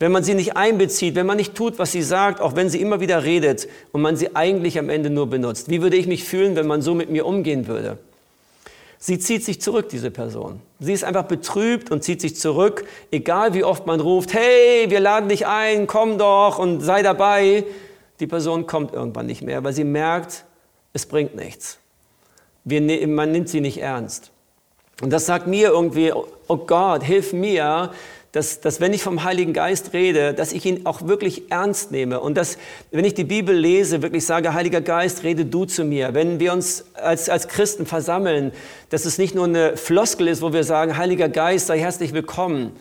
Wenn 0.00 0.12
man 0.12 0.23
sie 0.23 0.35
nicht 0.35 0.57
einbezieht, 0.57 1.17
wenn 1.17 1.27
man 1.27 1.37
nicht 1.37 1.55
tut, 1.55 1.79
was 1.79 1.91
sie 1.91 2.03
sagt, 2.03 2.41
auch 2.41 2.55
wenn 2.55 2.69
sie 2.69 2.81
immer 2.81 3.00
wieder 3.00 3.25
redet 3.25 3.69
und 3.93 4.00
man 4.00 4.17
sie 4.17 4.37
eigentlich 4.37 4.79
am 4.79 4.91
Ende 4.91 5.11
nur 5.11 5.29
benutzt. 5.29 5.71
Wie 5.71 5.83
würde 5.83 5.97
ich 5.97 6.07
mich 6.07 6.23
fühlen, 6.25 6.55
wenn 6.55 6.67
man 6.67 6.83
so 6.83 6.95
mit 6.95 7.11
mir 7.11 7.27
umgehen 7.27 7.67
würde? 7.67 7.99
Sie 9.00 9.19
zieht 9.19 9.45
sich 9.45 9.61
zurück, 9.61 9.88
diese 9.88 10.11
Person. 10.11 10.61
Sie 10.81 10.93
ist 10.93 11.05
einfach 11.05 11.25
betrübt 11.25 11.91
und 11.91 12.03
zieht 12.03 12.21
sich 12.21 12.37
zurück, 12.37 12.85
egal 13.12 13.55
wie 13.55 13.62
oft 13.62 13.87
man 13.87 14.00
ruft, 14.00 14.35
hey, 14.35 14.87
wir 14.88 14.99
laden 14.99 15.29
dich 15.29 15.47
ein, 15.47 15.87
komm 15.87 16.19
doch 16.19 16.59
und 16.59 16.81
sei 16.81 17.03
dabei. 17.03 17.65
Die 18.21 18.27
Person 18.27 18.67
kommt 18.67 18.93
irgendwann 18.93 19.27
nicht 19.27 19.43
mehr, 19.43 19.63
weil 19.65 19.73
sie 19.73 19.85
merkt, 19.85 20.45
es 20.93 21.07
bringt 21.07 21.37
nichts. 21.37 21.79
Wir, 22.65 22.81
ne-, 22.81 23.07
man 23.07 23.31
nimmt 23.33 23.49
sie 23.49 23.61
nicht 23.61 23.79
ernst. 23.79 24.31
Und 25.01 25.13
das 25.13 25.27
sagt 25.27 25.47
mir 25.47 25.69
irgendwie, 25.69 26.13
oh 26.13 26.57
Gott, 26.57 27.05
hilf 27.05 27.33
mir, 27.33 27.93
dass, 28.33 28.61
dass 28.61 28.81
wenn 28.81 28.93
ich 28.93 29.03
vom 29.03 29.25
Heiligen 29.25 29.53
Geist 29.53 29.93
rede, 29.95 30.35
dass 30.35 30.53
ich 30.53 30.67
ihn 30.67 30.85
auch 30.87 31.07
wirklich 31.07 31.51
ernst 31.51 31.93
nehme 31.93 32.21
und 32.21 32.37
dass, 32.37 32.59
wenn 32.91 33.05
ich 33.05 33.15
die 33.15 33.25
Bibel 33.25 33.57
lese, 33.57 34.03
wirklich 34.03 34.27
sage, 34.27 34.53
Heiliger 34.53 34.81
Geist, 34.81 35.23
rede 35.23 35.47
du 35.47 35.65
zu 35.65 35.85
mir. 35.85 36.15
Wenn 36.15 36.39
wir 36.39 36.53
uns 36.53 36.85
als, 36.95 37.29
als 37.29 37.49
Christen 37.49 37.87
versammeln, 37.87 38.53
dass 38.91 39.07
es 39.07 39.19
nicht 39.19 39.35
nur 39.35 39.45
eine 39.45 39.77
Floskel 39.77 40.29
ist, 40.29 40.43
wo 40.43 40.53
wir 40.53 40.65
sagen, 40.65 40.97
Heiliger 40.99 41.29
Geist, 41.29 41.69
sei 41.69 41.79
herzlich 41.79 42.13
willkommen, 42.13 42.73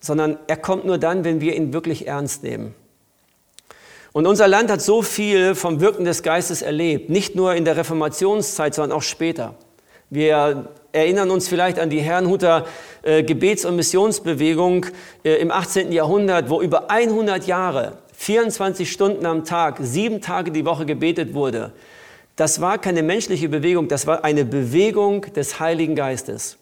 sondern 0.00 0.38
er 0.48 0.56
kommt 0.56 0.84
nur 0.84 0.98
dann, 0.98 1.24
wenn 1.24 1.40
wir 1.40 1.54
ihn 1.54 1.72
wirklich 1.72 2.08
ernst 2.08 2.42
nehmen. 2.42 2.74
Und 4.14 4.28
unser 4.28 4.46
Land 4.46 4.70
hat 4.70 4.80
so 4.80 5.02
viel 5.02 5.56
vom 5.56 5.80
Wirken 5.80 6.04
des 6.04 6.22
Geistes 6.22 6.62
erlebt, 6.62 7.10
nicht 7.10 7.34
nur 7.34 7.56
in 7.56 7.64
der 7.64 7.76
Reformationszeit, 7.76 8.72
sondern 8.72 8.96
auch 8.96 9.02
später. 9.02 9.56
Wir 10.08 10.68
erinnern 10.92 11.32
uns 11.32 11.48
vielleicht 11.48 11.80
an 11.80 11.90
die 11.90 12.00
Herrnhuter 12.00 12.64
äh, 13.02 13.24
Gebets- 13.24 13.64
und 13.64 13.74
Missionsbewegung 13.74 14.86
äh, 15.24 15.34
im 15.38 15.50
18. 15.50 15.90
Jahrhundert, 15.90 16.48
wo 16.48 16.62
über 16.62 16.92
100 16.92 17.48
Jahre, 17.48 17.98
24 18.12 18.88
Stunden 18.88 19.26
am 19.26 19.44
Tag, 19.44 19.78
sieben 19.80 20.20
Tage 20.20 20.52
die 20.52 20.64
Woche 20.64 20.86
gebetet 20.86 21.34
wurde. 21.34 21.72
Das 22.36 22.60
war 22.60 22.78
keine 22.78 23.02
menschliche 23.02 23.48
Bewegung, 23.48 23.88
das 23.88 24.06
war 24.06 24.22
eine 24.22 24.44
Bewegung 24.44 25.22
des 25.34 25.58
Heiligen 25.58 25.96
Geistes. 25.96 26.56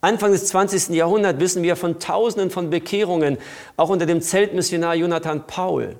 Anfang 0.00 0.30
des 0.30 0.46
20. 0.46 0.90
Jahrhunderts 0.90 1.40
wissen 1.40 1.64
wir 1.64 1.74
von 1.74 1.98
Tausenden 1.98 2.52
von 2.52 2.70
Bekehrungen, 2.70 3.38
auch 3.76 3.88
unter 3.88 4.06
dem 4.06 4.20
Zeltmissionar 4.20 4.94
Jonathan 4.94 5.48
Paul. 5.48 5.96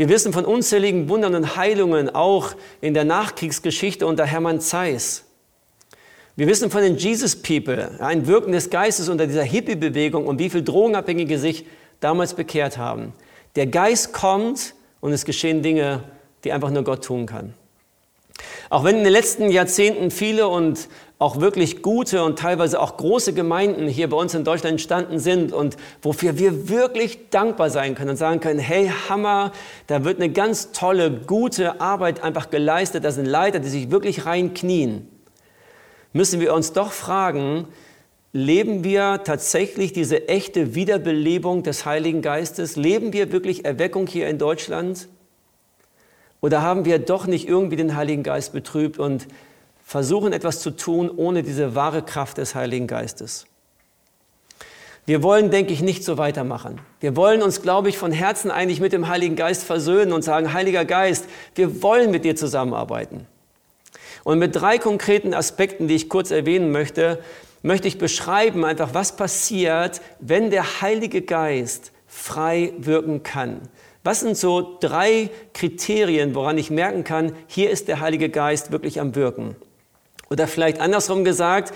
Wir 0.00 0.08
wissen 0.08 0.32
von 0.32 0.46
unzähligen 0.46 1.10
Wundern 1.10 1.34
und 1.34 1.56
Heilungen, 1.56 2.08
auch 2.08 2.54
in 2.80 2.94
der 2.94 3.04
Nachkriegsgeschichte 3.04 4.06
unter 4.06 4.24
Hermann 4.24 4.58
Zeiss. 4.58 5.26
Wir 6.36 6.46
wissen 6.46 6.70
von 6.70 6.80
den 6.80 6.96
Jesus 6.96 7.36
People, 7.36 7.98
ein 8.00 8.26
Wirken 8.26 8.52
des 8.52 8.70
Geistes 8.70 9.10
unter 9.10 9.26
dieser 9.26 9.42
Hippie-Bewegung 9.42 10.26
und 10.26 10.38
wie 10.38 10.48
viele 10.48 10.62
Drogenabhängige 10.62 11.38
sich 11.38 11.66
damals 12.00 12.32
bekehrt 12.32 12.78
haben. 12.78 13.12
Der 13.56 13.66
Geist 13.66 14.14
kommt 14.14 14.72
und 15.02 15.12
es 15.12 15.26
geschehen 15.26 15.60
Dinge, 15.60 16.02
die 16.44 16.52
einfach 16.52 16.70
nur 16.70 16.82
Gott 16.82 17.04
tun 17.04 17.26
kann. 17.26 17.52
Auch 18.68 18.84
wenn 18.84 18.98
in 18.98 19.04
den 19.04 19.12
letzten 19.12 19.50
Jahrzehnten 19.50 20.10
viele 20.10 20.48
und 20.48 20.88
auch 21.18 21.40
wirklich 21.40 21.82
gute 21.82 22.22
und 22.24 22.38
teilweise 22.38 22.80
auch 22.80 22.96
große 22.96 23.34
Gemeinden 23.34 23.88
hier 23.88 24.08
bei 24.08 24.16
uns 24.16 24.34
in 24.34 24.44
Deutschland 24.44 24.72
entstanden 24.72 25.18
sind 25.18 25.52
und 25.52 25.76
wofür 26.02 26.38
wir 26.38 26.68
wirklich 26.68 27.30
dankbar 27.30 27.68
sein 27.68 27.94
können 27.94 28.10
und 28.10 28.16
sagen 28.16 28.40
können, 28.40 28.58
hey 28.58 28.90
Hammer, 29.08 29.52
da 29.86 30.04
wird 30.04 30.16
eine 30.18 30.32
ganz 30.32 30.72
tolle, 30.72 31.10
gute 31.10 31.80
Arbeit 31.80 32.22
einfach 32.22 32.48
geleistet, 32.50 33.04
da 33.04 33.10
sind 33.10 33.26
Leiter, 33.26 33.58
die 33.58 33.68
sich 33.68 33.90
wirklich 33.90 34.24
reinknien 34.24 35.08
müssen 36.12 36.40
wir 36.40 36.54
uns 36.54 36.72
doch 36.72 36.92
fragen, 36.92 37.66
leben 38.32 38.84
wir 38.84 39.22
tatsächlich 39.24 39.92
diese 39.92 40.28
echte 40.28 40.74
Wiederbelebung 40.74 41.62
des 41.62 41.84
Heiligen 41.84 42.22
Geistes? 42.22 42.76
Leben 42.76 43.12
wir 43.12 43.32
wirklich 43.32 43.64
Erweckung 43.64 44.06
hier 44.06 44.28
in 44.28 44.38
Deutschland? 44.38 45.08
Oder 46.40 46.62
haben 46.62 46.84
wir 46.84 46.98
doch 46.98 47.26
nicht 47.26 47.48
irgendwie 47.48 47.76
den 47.76 47.96
Heiligen 47.96 48.22
Geist 48.22 48.52
betrübt 48.52 48.98
und 48.98 49.26
versuchen 49.84 50.32
etwas 50.32 50.60
zu 50.60 50.70
tun 50.70 51.10
ohne 51.10 51.42
diese 51.42 51.74
wahre 51.74 52.02
Kraft 52.02 52.38
des 52.38 52.54
Heiligen 52.54 52.86
Geistes? 52.86 53.46
Wir 55.06 55.22
wollen, 55.22 55.50
denke 55.50 55.72
ich, 55.72 55.82
nicht 55.82 56.04
so 56.04 56.18
weitermachen. 56.18 56.80
Wir 57.00 57.16
wollen 57.16 57.42
uns, 57.42 57.62
glaube 57.62 57.88
ich, 57.88 57.98
von 57.98 58.12
Herzen 58.12 58.50
eigentlich 58.50 58.80
mit 58.80 58.92
dem 58.92 59.08
Heiligen 59.08 59.34
Geist 59.34 59.64
versöhnen 59.64 60.12
und 60.12 60.22
sagen, 60.22 60.52
Heiliger 60.52 60.84
Geist, 60.84 61.26
wir 61.54 61.82
wollen 61.82 62.10
mit 62.10 62.24
dir 62.24 62.36
zusammenarbeiten. 62.36 63.26
Und 64.22 64.38
mit 64.38 64.54
drei 64.54 64.78
konkreten 64.78 65.34
Aspekten, 65.34 65.88
die 65.88 65.96
ich 65.96 66.08
kurz 66.08 66.30
erwähnen 66.30 66.70
möchte, 66.70 67.18
möchte 67.62 67.88
ich 67.88 67.98
beschreiben 67.98 68.64
einfach, 68.64 68.94
was 68.94 69.16
passiert, 69.16 70.00
wenn 70.20 70.50
der 70.50 70.80
Heilige 70.80 71.22
Geist 71.22 71.92
frei 72.06 72.72
wirken 72.78 73.22
kann. 73.22 73.62
Was 74.02 74.20
sind 74.20 74.36
so 74.36 74.78
drei 74.80 75.30
Kriterien, 75.52 76.34
woran 76.34 76.56
ich 76.56 76.70
merken 76.70 77.04
kann, 77.04 77.34
hier 77.46 77.70
ist 77.70 77.88
der 77.88 78.00
Heilige 78.00 78.30
Geist 78.30 78.72
wirklich 78.72 78.98
am 79.00 79.14
Wirken? 79.14 79.56
Oder 80.30 80.46
vielleicht 80.46 80.80
andersrum 80.80 81.24
gesagt, 81.24 81.74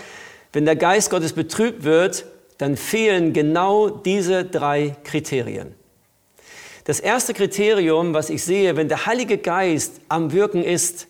wenn 0.52 0.64
der 0.64 0.76
Geist 0.76 1.10
Gottes 1.10 1.32
betrübt 1.32 1.84
wird, 1.84 2.24
dann 2.58 2.76
fehlen 2.76 3.32
genau 3.32 3.90
diese 3.90 4.44
drei 4.44 4.96
Kriterien. 5.04 5.74
Das 6.84 7.00
erste 7.00 7.34
Kriterium, 7.34 8.14
was 8.14 8.30
ich 8.30 8.44
sehe, 8.44 8.76
wenn 8.76 8.88
der 8.88 9.06
Heilige 9.06 9.38
Geist 9.38 10.00
am 10.08 10.32
Wirken 10.32 10.62
ist, 10.62 11.08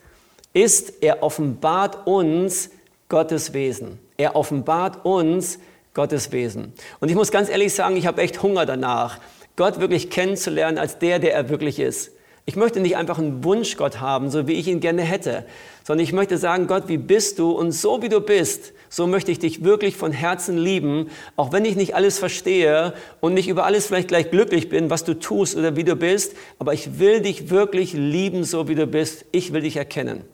ist, 0.52 1.02
er 1.02 1.22
offenbart 1.22 2.06
uns 2.06 2.70
Gottes 3.08 3.52
Wesen. 3.52 3.98
Er 4.16 4.36
offenbart 4.36 5.04
uns 5.04 5.58
Gottes 5.92 6.32
Wesen. 6.32 6.72
Und 7.00 7.08
ich 7.08 7.14
muss 7.14 7.30
ganz 7.30 7.48
ehrlich 7.48 7.74
sagen, 7.74 7.96
ich 7.96 8.06
habe 8.06 8.22
echt 8.22 8.42
Hunger 8.42 8.66
danach, 8.66 9.18
Gott 9.56 9.80
wirklich 9.80 10.10
kennenzulernen 10.10 10.78
als 10.78 10.98
der, 10.98 11.18
der 11.18 11.34
er 11.34 11.48
wirklich 11.48 11.78
ist. 11.78 12.12
Ich 12.46 12.56
möchte 12.56 12.80
nicht 12.80 12.96
einfach 12.96 13.18
einen 13.18 13.42
Wunschgott 13.42 14.00
haben, 14.00 14.30
so 14.30 14.46
wie 14.46 14.52
ich 14.52 14.68
ihn 14.68 14.80
gerne 14.80 15.00
hätte, 15.00 15.46
sondern 15.82 16.04
ich 16.04 16.12
möchte 16.12 16.36
sagen, 16.36 16.66
Gott, 16.66 16.88
wie 16.88 16.98
bist 16.98 17.38
du? 17.38 17.52
Und 17.52 17.72
so 17.72 18.02
wie 18.02 18.10
du 18.10 18.20
bist, 18.20 18.74
so 18.90 19.06
möchte 19.06 19.30
ich 19.30 19.38
dich 19.38 19.64
wirklich 19.64 19.96
von 19.96 20.12
Herzen 20.12 20.58
lieben, 20.58 21.08
auch 21.36 21.52
wenn 21.52 21.64
ich 21.64 21.74
nicht 21.74 21.94
alles 21.94 22.18
verstehe 22.18 22.92
und 23.20 23.32
nicht 23.32 23.48
über 23.48 23.64
alles 23.64 23.86
vielleicht 23.86 24.08
gleich 24.08 24.30
glücklich 24.30 24.68
bin, 24.68 24.90
was 24.90 25.04
du 25.04 25.18
tust 25.18 25.56
oder 25.56 25.74
wie 25.74 25.84
du 25.84 25.96
bist, 25.96 26.36
aber 26.58 26.74
ich 26.74 26.98
will 26.98 27.22
dich 27.22 27.48
wirklich 27.48 27.94
lieben, 27.94 28.44
so 28.44 28.68
wie 28.68 28.74
du 28.74 28.86
bist. 28.86 29.24
Ich 29.32 29.54
will 29.54 29.62
dich 29.62 29.76
erkennen. 29.76 30.24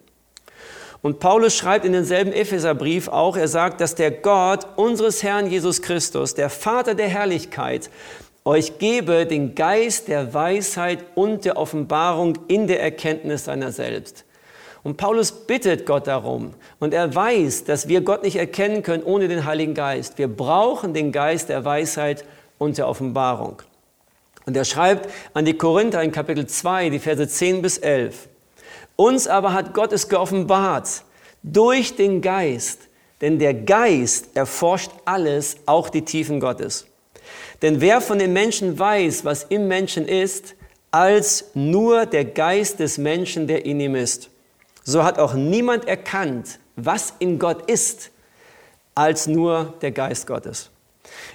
Und 1.02 1.20
Paulus 1.20 1.54
schreibt 1.54 1.84
in 1.84 1.92
denselben 1.92 2.32
Epheserbrief 2.32 3.08
auch, 3.08 3.36
er 3.36 3.48
sagt, 3.48 3.80
dass 3.80 3.94
der 3.94 4.10
Gott 4.10 4.66
unseres 4.76 5.22
Herrn 5.22 5.48
Jesus 5.48 5.80
Christus, 5.80 6.34
der 6.34 6.50
Vater 6.50 6.94
der 6.94 7.08
Herrlichkeit, 7.08 7.88
euch 8.44 8.78
gebe 8.78 9.26
den 9.26 9.54
Geist 9.54 10.08
der 10.08 10.32
Weisheit 10.32 11.04
und 11.14 11.44
der 11.44 11.56
Offenbarung 11.56 12.38
in 12.48 12.66
der 12.66 12.82
Erkenntnis 12.82 13.44
seiner 13.44 13.72
selbst. 13.72 14.24
Und 14.82 14.96
Paulus 14.96 15.30
bittet 15.30 15.84
Gott 15.84 16.06
darum. 16.06 16.54
Und 16.78 16.94
er 16.94 17.14
weiß, 17.14 17.64
dass 17.64 17.88
wir 17.88 18.00
Gott 18.00 18.22
nicht 18.22 18.36
erkennen 18.36 18.82
können 18.82 19.02
ohne 19.02 19.28
den 19.28 19.44
Heiligen 19.44 19.74
Geist. 19.74 20.16
Wir 20.16 20.28
brauchen 20.28 20.94
den 20.94 21.12
Geist 21.12 21.50
der 21.50 21.64
Weisheit 21.64 22.24
und 22.58 22.78
der 22.78 22.88
Offenbarung. 22.88 23.62
Und 24.46 24.56
er 24.56 24.64
schreibt 24.64 25.10
an 25.34 25.44
die 25.44 25.56
Korinther 25.56 26.02
in 26.02 26.12
Kapitel 26.12 26.46
2, 26.46 26.90
die 26.90 26.98
Verse 26.98 27.28
10 27.28 27.60
bis 27.60 27.76
11. 27.76 28.28
Uns 28.96 29.28
aber 29.28 29.52
hat 29.52 29.74
Gott 29.74 29.92
es 29.92 30.08
geoffenbart 30.08 31.04
durch 31.42 31.96
den 31.96 32.20
Geist, 32.20 32.80
denn 33.20 33.38
der 33.38 33.54
Geist 33.54 34.34
erforscht 34.34 34.90
alles, 35.04 35.56
auch 35.66 35.90
die 35.90 36.04
Tiefen 36.04 36.40
Gottes. 36.40 36.86
Denn 37.62 37.80
wer 37.80 38.00
von 38.00 38.18
den 38.18 38.32
Menschen 38.32 38.78
weiß, 38.78 39.24
was 39.24 39.44
im 39.44 39.68
Menschen 39.68 40.06
ist, 40.06 40.54
als 40.90 41.50
nur 41.54 42.06
der 42.06 42.24
Geist 42.24 42.80
des 42.80 42.98
Menschen, 42.98 43.46
der 43.46 43.64
in 43.64 43.80
ihm 43.80 43.94
ist. 43.94 44.30
so 44.82 45.04
hat 45.04 45.18
auch 45.18 45.34
niemand 45.34 45.86
erkannt, 45.86 46.58
was 46.74 47.14
in 47.18 47.38
Gott 47.38 47.70
ist, 47.70 48.10
als 48.94 49.26
nur 49.26 49.74
der 49.82 49.92
Geist 49.92 50.26
Gottes. 50.26 50.70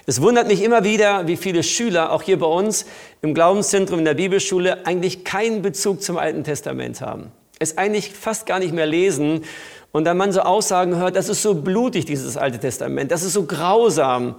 Es 0.04 0.20
wundert 0.20 0.46
mich 0.48 0.62
immer 0.62 0.84
wieder, 0.84 1.26
wie 1.26 1.36
viele 1.36 1.62
Schüler, 1.62 2.12
auch 2.12 2.22
hier 2.22 2.38
bei 2.38 2.46
uns 2.46 2.86
im 3.22 3.34
Glaubenszentrum 3.34 4.00
in 4.00 4.04
der 4.04 4.14
Bibelschule, 4.14 4.86
eigentlich 4.86 5.24
keinen 5.24 5.62
Bezug 5.62 6.02
zum 6.02 6.18
Alten 6.18 6.44
Testament 6.44 7.00
haben. 7.00 7.32
Es 7.58 7.78
eigentlich 7.78 8.12
fast 8.12 8.46
gar 8.46 8.58
nicht 8.58 8.74
mehr 8.74 8.86
lesen 8.86 9.44
und 9.92 10.04
dann 10.04 10.16
man 10.16 10.32
so 10.32 10.40
Aussagen 10.40 10.96
hört, 10.96 11.16
das 11.16 11.28
ist 11.28 11.42
so 11.42 11.54
blutig, 11.54 12.04
dieses 12.04 12.36
Alte 12.36 12.58
Testament, 12.58 13.10
das 13.10 13.22
ist 13.22 13.32
so 13.32 13.44
grausam. 13.44 14.34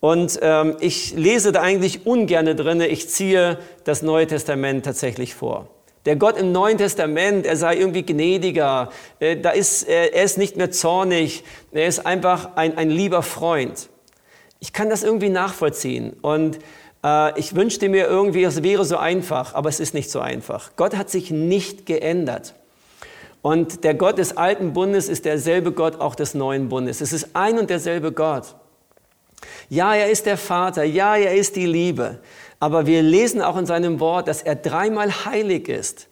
Und 0.00 0.38
ähm, 0.42 0.76
ich 0.80 1.14
lese 1.14 1.50
da 1.50 1.60
eigentlich 1.60 2.06
ungerne 2.06 2.54
drin, 2.54 2.80
ich 2.80 3.08
ziehe 3.08 3.58
das 3.84 4.02
Neue 4.02 4.26
Testament 4.26 4.84
tatsächlich 4.84 5.34
vor. 5.34 5.68
Der 6.06 6.16
Gott 6.16 6.38
im 6.38 6.52
Neuen 6.52 6.78
Testament, 6.78 7.44
er 7.44 7.56
sei 7.56 7.76
irgendwie 7.76 8.06
gnädiger, 8.06 8.90
äh, 9.18 9.36
da 9.36 9.50
ist, 9.50 9.88
äh, 9.88 10.10
er 10.10 10.22
ist 10.22 10.38
nicht 10.38 10.56
mehr 10.56 10.70
zornig, 10.70 11.42
er 11.72 11.86
ist 11.86 12.06
einfach 12.06 12.50
ein, 12.54 12.78
ein 12.78 12.90
lieber 12.90 13.22
Freund. 13.22 13.88
Ich 14.60 14.72
kann 14.72 14.88
das 14.88 15.02
irgendwie 15.02 15.28
nachvollziehen 15.28 16.14
und 16.22 16.60
äh, 17.04 17.38
ich 17.38 17.56
wünschte 17.56 17.88
mir 17.88 18.06
irgendwie, 18.06 18.44
es 18.44 18.62
wäre 18.62 18.84
so 18.84 18.96
einfach, 18.96 19.54
aber 19.54 19.68
es 19.68 19.80
ist 19.80 19.94
nicht 19.94 20.10
so 20.10 20.20
einfach. 20.20 20.70
Gott 20.76 20.96
hat 20.96 21.10
sich 21.10 21.30
nicht 21.30 21.86
geändert. 21.86 22.54
Und 23.42 23.84
der 23.84 23.94
Gott 23.94 24.18
des 24.18 24.36
alten 24.36 24.72
Bundes 24.72 25.08
ist 25.08 25.24
derselbe 25.24 25.72
Gott 25.72 26.00
auch 26.00 26.14
des 26.14 26.34
neuen 26.34 26.68
Bundes. 26.68 27.00
Es 27.00 27.12
ist 27.12 27.30
ein 27.34 27.58
und 27.58 27.70
derselbe 27.70 28.12
Gott. 28.12 28.56
Ja, 29.68 29.94
er 29.94 30.10
ist 30.10 30.26
der 30.26 30.36
Vater, 30.36 30.84
ja, 30.84 31.16
er 31.16 31.34
ist 31.34 31.56
die 31.56 31.66
Liebe. 31.66 32.18
Aber 32.60 32.86
wir 32.86 33.02
lesen 33.02 33.42
auch 33.42 33.56
in 33.56 33.66
seinem 33.66 34.00
Wort, 34.00 34.28
dass 34.28 34.42
er 34.42 34.56
dreimal 34.56 35.24
heilig 35.24 35.68
ist, 35.68 36.08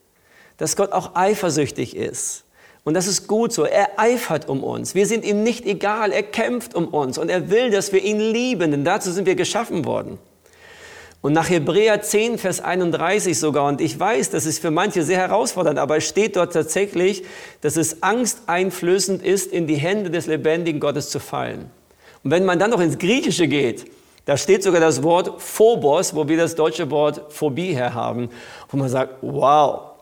dass 0.58 0.76
Gott 0.76 0.92
auch 0.92 1.14
eifersüchtig 1.14 1.96
ist. 1.96 2.44
Und 2.84 2.94
das 2.94 3.08
ist 3.08 3.26
gut 3.26 3.52
so. 3.52 3.64
Er 3.64 3.98
eifert 3.98 4.48
um 4.48 4.62
uns. 4.62 4.94
Wir 4.94 5.06
sind 5.06 5.24
ihm 5.24 5.42
nicht 5.42 5.66
egal. 5.66 6.12
Er 6.12 6.22
kämpft 6.22 6.76
um 6.76 6.86
uns 6.86 7.18
und 7.18 7.28
er 7.28 7.50
will, 7.50 7.70
dass 7.70 7.92
wir 7.92 8.02
ihn 8.02 8.20
lieben, 8.20 8.70
denn 8.70 8.84
dazu 8.84 9.10
sind 9.10 9.26
wir 9.26 9.34
geschaffen 9.34 9.84
worden. 9.84 10.18
Und 11.20 11.32
nach 11.32 11.50
Hebräer 11.50 12.00
10, 12.02 12.38
Vers 12.38 12.60
31 12.60 13.36
sogar, 13.36 13.66
und 13.66 13.80
ich 13.80 13.98
weiß, 13.98 14.30
das 14.30 14.46
ist 14.46 14.60
für 14.60 14.70
manche 14.70 15.02
sehr 15.02 15.18
herausfordernd, 15.18 15.80
aber 15.80 15.96
es 15.96 16.06
steht 16.06 16.36
dort 16.36 16.52
tatsächlich, 16.52 17.24
dass 17.62 17.76
es 17.76 18.04
angsteinflößend 18.04 19.24
ist, 19.24 19.50
in 19.50 19.66
die 19.66 19.74
Hände 19.74 20.10
des 20.10 20.28
lebendigen 20.28 20.78
Gottes 20.78 21.10
zu 21.10 21.18
fallen. 21.18 21.68
Und 22.26 22.32
wenn 22.32 22.44
man 22.44 22.58
dann 22.58 22.70
noch 22.70 22.80
ins 22.80 22.98
Griechische 22.98 23.46
geht, 23.46 23.88
da 24.24 24.36
steht 24.36 24.64
sogar 24.64 24.80
das 24.80 25.04
Wort 25.04 25.40
Phobos, 25.40 26.12
wo 26.12 26.26
wir 26.26 26.36
das 26.36 26.56
deutsche 26.56 26.90
Wort 26.90 27.32
Phobie 27.32 27.72
her 27.72 27.94
haben, 27.94 28.30
wo 28.68 28.76
man 28.76 28.88
sagt, 28.88 29.18
wow, 29.22 29.92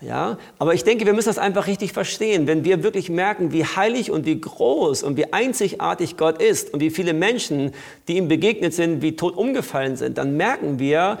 ja, 0.00 0.38
aber 0.60 0.74
ich 0.74 0.84
denke, 0.84 1.04
wir 1.04 1.14
müssen 1.14 1.30
das 1.30 1.38
einfach 1.38 1.66
richtig 1.66 1.92
verstehen. 1.92 2.46
Wenn 2.46 2.62
wir 2.62 2.84
wirklich 2.84 3.10
merken, 3.10 3.50
wie 3.50 3.64
heilig 3.64 4.12
und 4.12 4.24
wie 4.24 4.40
groß 4.40 5.02
und 5.02 5.16
wie 5.16 5.32
einzigartig 5.32 6.16
Gott 6.16 6.40
ist 6.40 6.72
und 6.72 6.78
wie 6.78 6.90
viele 6.90 7.12
Menschen, 7.12 7.72
die 8.06 8.18
ihm 8.18 8.28
begegnet 8.28 8.72
sind, 8.72 9.02
wie 9.02 9.16
tot 9.16 9.36
umgefallen 9.36 9.96
sind, 9.96 10.16
dann 10.16 10.36
merken 10.36 10.78
wir, 10.78 11.18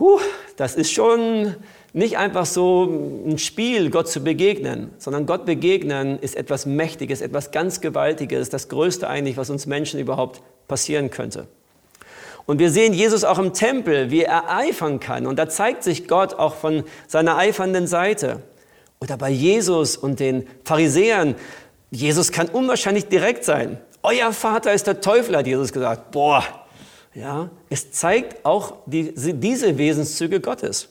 huh, 0.00 0.18
das 0.56 0.74
ist 0.74 0.90
schon 0.90 1.54
nicht 1.92 2.18
einfach 2.18 2.46
so 2.46 2.84
ein 3.26 3.38
Spiel, 3.38 3.90
Gott 3.90 4.08
zu 4.08 4.20
begegnen, 4.20 4.90
sondern 4.98 5.26
Gott 5.26 5.46
begegnen 5.46 6.18
ist 6.18 6.36
etwas 6.36 6.66
Mächtiges, 6.66 7.20
etwas 7.20 7.50
ganz 7.50 7.80
Gewaltiges, 7.80 8.50
das 8.50 8.68
Größte 8.68 9.08
eigentlich, 9.08 9.36
was 9.36 9.50
uns 9.50 9.66
Menschen 9.66 9.98
überhaupt 9.98 10.42
passieren 10.68 11.10
könnte. 11.10 11.48
Und 12.46 12.58
wir 12.58 12.70
sehen 12.70 12.94
Jesus 12.94 13.24
auch 13.24 13.38
im 13.38 13.52
Tempel, 13.52 14.10
wie 14.10 14.22
er 14.22 14.50
eifern 14.50 15.00
kann. 15.00 15.26
Und 15.26 15.38
da 15.38 15.48
zeigt 15.48 15.82
sich 15.82 16.08
Gott 16.08 16.34
auch 16.34 16.54
von 16.54 16.84
seiner 17.06 17.36
eifernden 17.36 17.86
Seite. 17.86 18.42
Oder 19.00 19.16
bei 19.16 19.28
Jesus 19.30 19.96
und 19.96 20.18
den 20.18 20.46
Pharisäern. 20.64 21.34
Jesus 21.90 22.32
kann 22.32 22.48
unwahrscheinlich 22.48 23.06
direkt 23.06 23.44
sein. 23.44 23.78
Euer 24.02 24.32
Vater 24.32 24.72
ist 24.72 24.86
der 24.86 25.00
Teufel, 25.00 25.36
hat 25.36 25.46
Jesus 25.46 25.72
gesagt. 25.72 26.10
Boah, 26.10 26.42
ja, 27.14 27.50
es 27.68 27.92
zeigt 27.92 28.44
auch 28.44 28.76
die, 28.86 29.12
diese 29.14 29.76
Wesenszüge 29.76 30.40
Gottes. 30.40 30.88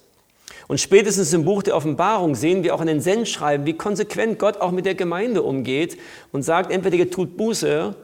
Und 0.67 0.79
spätestens 0.79 1.31
im 1.33 1.45
Buch 1.45 1.63
der 1.63 1.75
Offenbarung 1.75 2.35
sehen 2.35 2.63
wir 2.63 2.75
auch 2.75 2.81
in 2.81 2.87
den 2.87 2.99
Sendschreiben, 2.99 3.65
wie 3.65 3.73
konsequent 3.73 4.37
Gott 4.37 4.57
auch 4.57 4.71
mit 4.71 4.85
der 4.85 4.95
Gemeinde 4.95 5.43
umgeht 5.43 5.97
und 6.31 6.43
sagt, 6.43 6.71
entweder 6.71 6.97
ihr 6.97 7.09
tut 7.09 7.37
Buße 7.37 7.95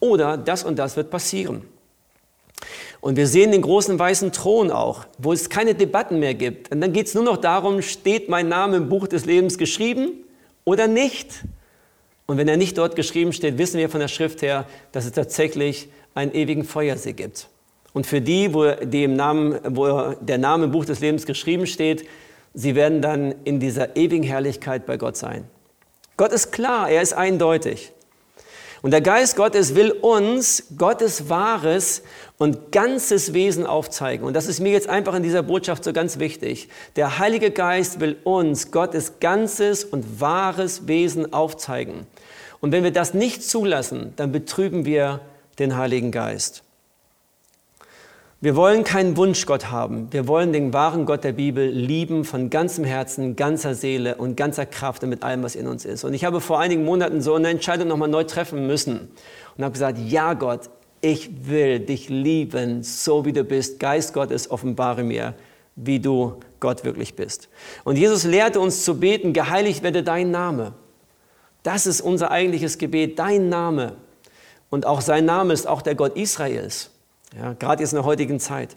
oder 0.00 0.36
das 0.36 0.64
und 0.64 0.78
das 0.78 0.96
wird 0.96 1.10
passieren. 1.10 1.62
Und 3.00 3.16
wir 3.16 3.26
sehen 3.26 3.52
den 3.52 3.62
großen 3.62 3.98
weißen 3.98 4.32
Thron 4.32 4.70
auch, 4.70 5.06
wo 5.18 5.32
es 5.32 5.48
keine 5.48 5.74
Debatten 5.74 6.18
mehr 6.18 6.34
gibt. 6.34 6.70
Und 6.72 6.80
dann 6.80 6.92
geht 6.92 7.06
es 7.06 7.14
nur 7.14 7.24
noch 7.24 7.36
darum, 7.36 7.82
steht 7.82 8.28
mein 8.28 8.48
Name 8.48 8.76
im 8.76 8.88
Buch 8.88 9.08
des 9.08 9.24
Lebens 9.24 9.58
geschrieben 9.58 10.12
oder 10.64 10.86
nicht? 10.86 11.44
Und 12.26 12.36
wenn 12.36 12.48
er 12.48 12.56
nicht 12.56 12.78
dort 12.78 12.94
geschrieben 12.94 13.32
steht, 13.32 13.58
wissen 13.58 13.78
wir 13.78 13.90
von 13.90 14.00
der 14.00 14.08
Schrift 14.08 14.42
her, 14.42 14.66
dass 14.92 15.04
es 15.04 15.12
tatsächlich 15.12 15.88
einen 16.14 16.32
ewigen 16.32 16.64
Feuersee 16.64 17.12
gibt. 17.12 17.48
Und 17.92 18.06
für 18.06 18.20
die, 18.20 18.54
wo, 18.54 18.70
die 18.82 19.04
im 19.04 19.14
Namen, 19.14 19.58
wo 19.68 20.14
der 20.20 20.38
Name 20.38 20.64
im 20.64 20.72
Buch 20.72 20.84
des 20.84 21.00
Lebens 21.00 21.26
geschrieben 21.26 21.66
steht, 21.66 22.06
sie 22.54 22.74
werden 22.74 23.02
dann 23.02 23.34
in 23.44 23.60
dieser 23.60 23.96
ewigen 23.96 24.22
Herrlichkeit 24.22 24.86
bei 24.86 24.96
Gott 24.96 25.16
sein. 25.16 25.44
Gott 26.16 26.32
ist 26.32 26.52
klar, 26.52 26.90
er 26.90 27.02
ist 27.02 27.12
eindeutig. 27.12 27.92
Und 28.82 28.90
der 28.90 29.00
Geist 29.00 29.36
Gottes 29.36 29.76
will 29.76 29.92
uns 29.92 30.64
Gottes 30.76 31.28
wahres 31.28 32.02
und 32.36 32.72
ganzes 32.72 33.32
Wesen 33.32 33.64
aufzeigen. 33.64 34.26
Und 34.26 34.34
das 34.34 34.48
ist 34.48 34.58
mir 34.58 34.72
jetzt 34.72 34.88
einfach 34.88 35.14
in 35.14 35.22
dieser 35.22 35.44
Botschaft 35.44 35.84
so 35.84 35.92
ganz 35.92 36.18
wichtig. 36.18 36.68
Der 36.96 37.20
Heilige 37.20 37.52
Geist 37.52 38.00
will 38.00 38.16
uns 38.24 38.72
Gottes 38.72 39.20
ganzes 39.20 39.84
und 39.84 40.20
wahres 40.20 40.88
Wesen 40.88 41.32
aufzeigen. 41.32 42.08
Und 42.60 42.72
wenn 42.72 42.82
wir 42.82 42.90
das 42.90 43.14
nicht 43.14 43.44
zulassen, 43.44 44.14
dann 44.16 44.32
betrüben 44.32 44.84
wir 44.84 45.20
den 45.60 45.76
Heiligen 45.76 46.10
Geist. 46.10 46.61
Wir 48.42 48.56
wollen 48.56 48.82
keinen 48.82 49.16
Wunschgott 49.16 49.70
haben. 49.70 50.08
Wir 50.10 50.26
wollen 50.26 50.52
den 50.52 50.72
wahren 50.72 51.06
Gott 51.06 51.22
der 51.22 51.30
Bibel 51.30 51.64
lieben 51.64 52.24
von 52.24 52.50
ganzem 52.50 52.82
Herzen, 52.82 53.36
ganzer 53.36 53.76
Seele 53.76 54.16
und 54.16 54.36
ganzer 54.36 54.66
Kraft 54.66 55.04
und 55.04 55.10
mit 55.10 55.22
allem, 55.22 55.44
was 55.44 55.54
in 55.54 55.68
uns 55.68 55.84
ist. 55.84 56.02
Und 56.02 56.12
ich 56.12 56.24
habe 56.24 56.40
vor 56.40 56.58
einigen 56.58 56.84
Monaten 56.84 57.20
so 57.20 57.34
eine 57.34 57.50
Entscheidung 57.50 57.86
nochmal 57.86 58.08
neu 58.08 58.24
treffen 58.24 58.66
müssen 58.66 59.12
und 59.56 59.62
habe 59.62 59.70
gesagt, 59.70 59.96
ja 60.08 60.34
Gott, 60.34 60.70
ich 61.00 61.46
will 61.46 61.78
dich 61.78 62.08
lieben, 62.08 62.82
so 62.82 63.24
wie 63.24 63.32
du 63.32 63.44
bist. 63.44 63.78
Geist 63.78 64.12
Gottes, 64.12 64.50
offenbare 64.50 65.04
mir, 65.04 65.34
wie 65.76 66.00
du 66.00 66.40
Gott 66.58 66.82
wirklich 66.82 67.14
bist. 67.14 67.48
Und 67.84 67.94
Jesus 67.94 68.24
lehrte 68.24 68.58
uns 68.58 68.84
zu 68.84 68.98
beten, 68.98 69.34
geheiligt 69.34 69.84
werde 69.84 70.02
dein 70.02 70.32
Name. 70.32 70.72
Das 71.62 71.86
ist 71.86 72.00
unser 72.00 72.32
eigentliches 72.32 72.78
Gebet, 72.78 73.20
dein 73.20 73.48
Name. 73.48 73.94
Und 74.68 74.84
auch 74.84 75.00
sein 75.00 75.26
Name 75.26 75.52
ist 75.52 75.68
auch 75.68 75.80
der 75.80 75.94
Gott 75.94 76.16
Israels. 76.16 76.91
Ja, 77.36 77.54
Gerade 77.54 77.82
jetzt 77.82 77.92
in 77.92 77.96
der 77.96 78.04
heutigen 78.04 78.40
Zeit. 78.40 78.76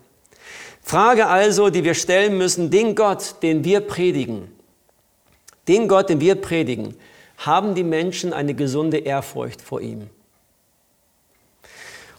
Frage 0.81 1.27
also, 1.27 1.69
die 1.69 1.83
wir 1.83 1.93
stellen 1.93 2.37
müssen, 2.37 2.69
den 2.69 2.95
Gott, 2.95 3.35
den 3.41 3.63
wir 3.63 3.81
predigen, 3.81 4.51
den 5.67 5.87
Gott, 5.87 6.09
den 6.09 6.21
wir 6.21 6.35
predigen, 6.35 6.95
haben 7.37 7.75
die 7.75 7.83
Menschen 7.83 8.33
eine 8.33 8.53
gesunde 8.53 8.97
Ehrfurcht 8.99 9.61
vor 9.61 9.81
ihm? 9.81 10.09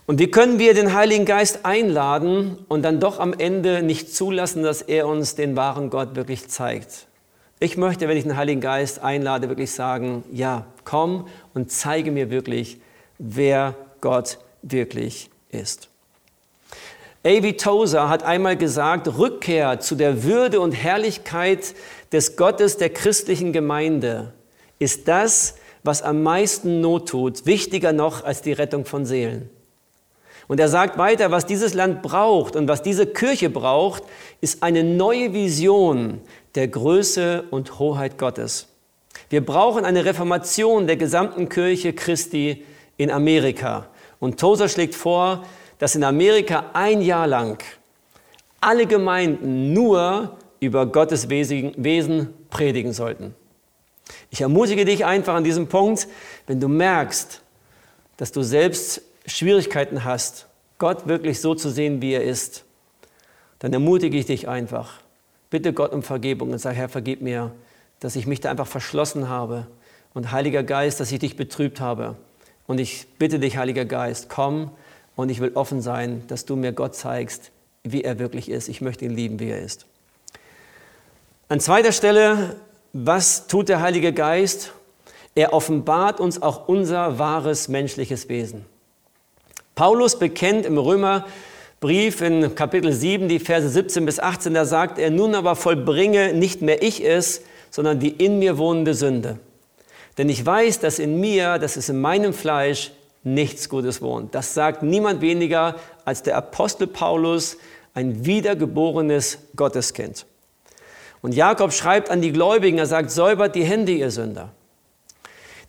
Und 0.06 0.20
wie 0.20 0.30
können 0.30 0.58
wir 0.58 0.74
den 0.74 0.94
Heiligen 0.94 1.24
Geist 1.24 1.64
einladen 1.64 2.58
und 2.68 2.82
dann 2.82 3.00
doch 3.00 3.18
am 3.18 3.32
Ende 3.32 3.82
nicht 3.82 4.14
zulassen, 4.14 4.62
dass 4.62 4.82
er 4.82 5.08
uns 5.08 5.34
den 5.34 5.56
wahren 5.56 5.90
Gott 5.90 6.14
wirklich 6.14 6.48
zeigt? 6.48 7.06
Ich 7.58 7.76
möchte, 7.76 8.06
wenn 8.06 8.16
ich 8.16 8.24
den 8.24 8.36
Heiligen 8.36 8.60
Geist 8.60 9.02
einlade, 9.02 9.48
wirklich 9.48 9.72
sagen, 9.72 10.22
ja, 10.30 10.66
komm 10.84 11.26
und 11.54 11.72
zeige 11.72 12.12
mir 12.12 12.30
wirklich, 12.30 12.78
wer 13.18 13.74
Gott 14.00 14.38
wirklich 14.62 15.30
ist. 15.50 15.88
A.V. 17.26 17.50
Tozer 17.56 18.08
hat 18.08 18.22
einmal 18.22 18.56
gesagt, 18.56 19.18
Rückkehr 19.18 19.80
zu 19.80 19.96
der 19.96 20.22
Würde 20.22 20.60
und 20.60 20.70
Herrlichkeit 20.70 21.74
des 22.12 22.36
Gottes 22.36 22.76
der 22.76 22.90
christlichen 22.90 23.52
Gemeinde 23.52 24.32
ist 24.78 25.08
das, 25.08 25.56
was 25.82 26.02
am 26.02 26.22
meisten 26.22 26.80
Not 26.80 27.08
tut, 27.08 27.44
wichtiger 27.44 27.92
noch 27.92 28.22
als 28.22 28.42
die 28.42 28.52
Rettung 28.52 28.84
von 28.84 29.04
Seelen. 29.04 29.50
Und 30.46 30.60
er 30.60 30.68
sagt 30.68 30.98
weiter, 30.98 31.32
was 31.32 31.46
dieses 31.46 31.74
Land 31.74 32.00
braucht 32.00 32.54
und 32.54 32.68
was 32.68 32.82
diese 32.82 33.08
Kirche 33.08 33.50
braucht, 33.50 34.04
ist 34.40 34.62
eine 34.62 34.84
neue 34.84 35.32
Vision 35.32 36.20
der 36.54 36.68
Größe 36.68 37.42
und 37.50 37.80
Hoheit 37.80 38.18
Gottes. 38.18 38.68
Wir 39.30 39.44
brauchen 39.44 39.84
eine 39.84 40.04
Reformation 40.04 40.86
der 40.86 40.96
gesamten 40.96 41.48
Kirche 41.48 41.92
Christi 41.92 42.64
in 42.96 43.10
Amerika. 43.10 43.88
Und 44.20 44.38
Tozer 44.38 44.68
schlägt 44.68 44.94
vor, 44.94 45.42
dass 45.78 45.94
in 45.94 46.04
Amerika 46.04 46.70
ein 46.72 47.02
Jahr 47.02 47.26
lang 47.26 47.62
alle 48.60 48.86
Gemeinden 48.86 49.72
nur 49.72 50.36
über 50.60 50.86
Gottes 50.86 51.28
Wesen 51.28 52.34
predigen 52.50 52.92
sollten. 52.92 53.34
Ich 54.30 54.40
ermutige 54.40 54.84
dich 54.84 55.04
einfach 55.04 55.34
an 55.34 55.44
diesem 55.44 55.68
Punkt, 55.68 56.08
wenn 56.46 56.60
du 56.60 56.68
merkst, 56.68 57.42
dass 58.16 58.32
du 58.32 58.42
selbst 58.42 59.02
Schwierigkeiten 59.26 60.04
hast, 60.04 60.46
Gott 60.78 61.06
wirklich 61.06 61.40
so 61.40 61.54
zu 61.54 61.70
sehen, 61.70 62.00
wie 62.02 62.12
er 62.12 62.22
ist, 62.22 62.64
dann 63.58 63.72
ermutige 63.72 64.16
ich 64.16 64.26
dich 64.26 64.48
einfach. 64.48 65.00
Bitte 65.50 65.72
Gott 65.72 65.92
um 65.92 66.02
Vergebung 66.02 66.50
und 66.50 66.58
sag, 66.58 66.74
Herr, 66.74 66.88
vergib 66.88 67.22
mir, 67.22 67.52
dass 68.00 68.16
ich 68.16 68.26
mich 68.26 68.40
da 68.40 68.50
einfach 68.50 68.66
verschlossen 68.66 69.28
habe. 69.28 69.66
Und 70.12 70.32
Heiliger 70.32 70.62
Geist, 70.62 71.00
dass 71.00 71.12
ich 71.12 71.18
dich 71.18 71.36
betrübt 71.36 71.80
habe. 71.80 72.16
Und 72.66 72.78
ich 72.78 73.06
bitte 73.18 73.38
dich, 73.38 73.56
Heiliger 73.56 73.84
Geist, 73.84 74.28
komm 74.28 74.70
und 75.16 75.30
ich 75.30 75.40
will 75.40 75.52
offen 75.54 75.80
sein, 75.80 76.22
dass 76.28 76.44
du 76.44 76.54
mir 76.54 76.72
Gott 76.72 76.94
zeigst, 76.94 77.50
wie 77.82 78.04
er 78.04 78.18
wirklich 78.18 78.50
ist. 78.50 78.68
Ich 78.68 78.80
möchte 78.80 79.04
ihn 79.04 79.10
lieben, 79.10 79.40
wie 79.40 79.48
er 79.48 79.60
ist. 79.60 79.86
An 81.48 81.58
zweiter 81.58 81.92
Stelle, 81.92 82.56
was 82.92 83.46
tut 83.46 83.68
der 83.68 83.80
Heilige 83.80 84.12
Geist? 84.12 84.72
Er 85.34 85.52
offenbart 85.52 86.20
uns 86.20 86.40
auch 86.40 86.68
unser 86.68 87.18
wahres 87.18 87.68
menschliches 87.68 88.28
Wesen. 88.28 88.64
Paulus 89.74 90.18
bekennt 90.18 90.64
im 90.64 90.78
Römerbrief 90.78 92.20
in 92.20 92.54
Kapitel 92.54 92.92
7, 92.92 93.28
die 93.28 93.38
Verse 93.38 93.68
17 93.68 94.06
bis 94.06 94.18
18, 94.18 94.54
da 94.54 94.64
sagt 94.64 94.98
er, 94.98 95.10
nun 95.10 95.34
aber 95.34 95.56
vollbringe 95.56 96.32
nicht 96.32 96.62
mehr 96.62 96.82
ich 96.82 97.04
es, 97.04 97.42
sondern 97.70 98.00
die 98.00 98.10
in 98.10 98.38
mir 98.38 98.56
wohnende 98.56 98.94
Sünde. 98.94 99.38
Denn 100.16 100.30
ich 100.30 100.44
weiß, 100.44 100.80
dass 100.80 100.98
in 100.98 101.20
mir, 101.20 101.58
das 101.58 101.76
ist 101.76 101.90
in 101.90 102.00
meinem 102.00 102.32
Fleisch, 102.32 102.92
nichts 103.26 103.68
Gutes 103.68 104.00
wohnt. 104.00 104.34
Das 104.34 104.54
sagt 104.54 104.82
niemand 104.82 105.20
weniger 105.20 105.74
als 106.04 106.22
der 106.22 106.36
Apostel 106.36 106.86
Paulus, 106.86 107.56
ein 107.92 108.24
wiedergeborenes 108.24 109.38
Gotteskind. 109.56 110.26
Und 111.22 111.34
Jakob 111.34 111.72
schreibt 111.72 112.08
an 112.08 112.22
die 112.22 112.30
Gläubigen, 112.30 112.78
er 112.78 112.86
sagt, 112.86 113.10
säubert 113.10 113.56
die 113.56 113.64
Hände, 113.64 113.92
ihr 113.92 114.10
Sünder. 114.10 114.50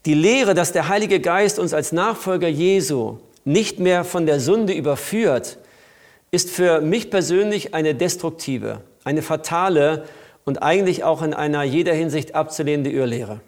Die 0.05 0.13
Lehre, 0.13 0.53
dass 0.53 0.71
der 0.71 0.87
Heilige 0.87 1.19
Geist 1.19 1.57
uns 1.57 1.73
als 1.73 1.91
Nachfolger 1.91 2.47
Jesu 2.47 3.17
nicht 3.43 3.79
mehr 3.79 4.03
von 4.03 4.25
der 4.25 4.39
Sünde 4.39 4.73
überführt, 4.73 5.57
ist 6.29 6.51
für 6.51 6.81
mich 6.81 7.09
persönlich 7.09 7.73
eine 7.73 7.95
destruktive, 7.95 8.81
eine 9.03 9.21
fatale 9.21 10.05
und 10.45 10.61
eigentlich 10.61 11.03
auch 11.03 11.23
in 11.23 11.33
einer 11.33 11.63
jeder 11.63 11.93
Hinsicht 11.93 12.35
abzulehnende 12.35 12.91
Irrlehre. 12.91 13.39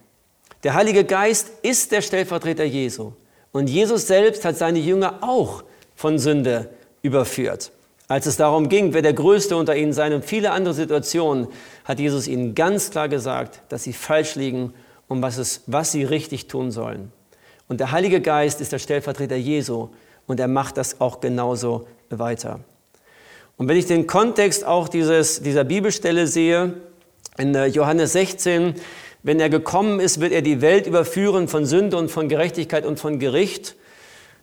Der 0.63 0.73
Heilige 0.73 1.03
Geist 1.03 1.51
ist 1.61 1.91
der 1.91 2.01
Stellvertreter 2.01 2.63
Jesu. 2.63 3.11
Und 3.51 3.69
Jesus 3.69 4.07
selbst 4.07 4.45
hat 4.45 4.57
seine 4.57 4.79
Jünger 4.79 5.19
auch 5.21 5.63
von 5.95 6.19
Sünde 6.19 6.69
überführt. 7.01 7.71
Als 8.07 8.25
es 8.25 8.37
darum 8.37 8.69
ging, 8.69 8.93
wer 8.93 9.01
der 9.01 9.13
Größte 9.13 9.55
unter 9.55 9.75
ihnen 9.75 9.93
sei 9.93 10.13
und 10.13 10.25
viele 10.25 10.51
andere 10.51 10.73
Situationen, 10.73 11.47
hat 11.85 11.99
Jesus 11.99 12.27
ihnen 12.27 12.55
ganz 12.55 12.89
klar 12.89 13.07
gesagt, 13.07 13.61
dass 13.69 13.83
sie 13.83 13.93
falsch 13.93 14.35
liegen 14.35 14.73
und 15.07 15.21
was, 15.21 15.37
es, 15.37 15.61
was 15.67 15.91
sie 15.91 16.03
richtig 16.03 16.47
tun 16.47 16.71
sollen. 16.71 17.11
Und 17.67 17.79
der 17.79 17.91
Heilige 17.91 18.19
Geist 18.19 18.61
ist 18.61 18.71
der 18.71 18.79
Stellvertreter 18.79 19.35
Jesu 19.35 19.89
und 20.25 20.39
er 20.39 20.47
macht 20.47 20.77
das 20.77 21.01
auch 21.01 21.21
genauso 21.21 21.87
weiter. 22.09 22.61
Und 23.57 23.67
wenn 23.67 23.77
ich 23.77 23.85
den 23.85 24.07
Kontext 24.07 24.65
auch 24.65 24.89
dieses, 24.89 25.43
dieser 25.43 25.63
Bibelstelle 25.63 26.25
sehe, 26.25 26.75
in 27.37 27.53
äh, 27.53 27.67
Johannes 27.67 28.13
16, 28.13 28.75
wenn 29.21 29.39
er 29.39 29.49
gekommen 29.49 29.99
ist, 29.99 30.21
wird 30.21 30.31
er 30.31 30.41
die 30.41 30.61
Welt 30.61 30.87
überführen 30.87 31.47
von 31.47 31.65
Sünde 31.65 31.97
und 31.97 32.09
von 32.09 32.29
Gerechtigkeit 32.29 32.85
und 32.85 32.99
von 32.99 33.19
Gericht. 33.19 33.75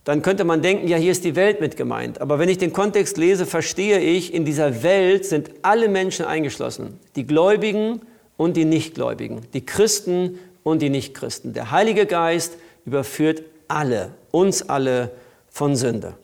Dann 0.04 0.22
könnte 0.22 0.44
man 0.44 0.62
denken, 0.62 0.86
ja, 0.86 0.96
hier 0.96 1.12
ist 1.12 1.24
die 1.24 1.34
Welt 1.34 1.60
mit 1.60 1.76
gemeint. 1.76 2.20
Aber 2.20 2.38
wenn 2.38 2.48
ich 2.48 2.58
den 2.58 2.72
Kontext 2.72 3.16
lese, 3.16 3.46
verstehe 3.46 3.98
ich, 3.98 4.34
in 4.34 4.44
dieser 4.44 4.82
Welt 4.82 5.24
sind 5.24 5.50
alle 5.62 5.88
Menschen 5.88 6.26
eingeschlossen. 6.26 7.00
Die 7.16 7.26
Gläubigen 7.26 8.02
und 8.36 8.56
die 8.56 8.66
Nichtgläubigen. 8.66 9.40
Die 9.54 9.64
Christen 9.64 10.38
und 10.62 10.82
die 10.82 10.90
Nichtchristen. 10.90 11.54
Der 11.54 11.70
Heilige 11.70 12.06
Geist 12.06 12.56
überführt 12.84 13.42
alle, 13.66 14.12
uns 14.30 14.68
alle 14.68 15.10
von 15.48 15.74
Sünde. 15.74 16.14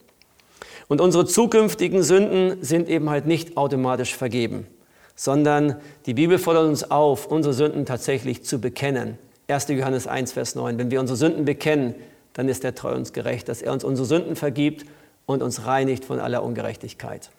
Und 0.88 1.00
unsere 1.00 1.24
zukünftigen 1.24 2.02
Sünden 2.02 2.62
sind 2.62 2.88
eben 2.88 3.08
halt 3.08 3.26
nicht 3.26 3.56
automatisch 3.56 4.14
vergeben 4.14 4.66
sondern 5.22 5.76
die 6.06 6.14
Bibel 6.14 6.36
fordert 6.36 6.66
uns 6.66 6.90
auf, 6.90 7.26
unsere 7.26 7.54
Sünden 7.54 7.86
tatsächlich 7.86 8.42
zu 8.42 8.60
bekennen. 8.60 9.18
1. 9.46 9.68
Johannes 9.68 10.08
1, 10.08 10.32
Vers 10.32 10.56
9. 10.56 10.78
Wenn 10.78 10.90
wir 10.90 10.98
unsere 10.98 11.16
Sünden 11.16 11.44
bekennen, 11.44 11.94
dann 12.32 12.48
ist 12.48 12.64
er 12.64 12.74
treu 12.74 12.92
uns 12.92 13.12
gerecht, 13.12 13.48
dass 13.48 13.62
er 13.62 13.72
uns 13.72 13.84
unsere 13.84 14.04
Sünden 14.04 14.34
vergibt 14.34 14.84
und 15.24 15.44
uns 15.44 15.64
reinigt 15.64 16.04
von 16.04 16.18
aller 16.18 16.42
Ungerechtigkeit. 16.42 17.30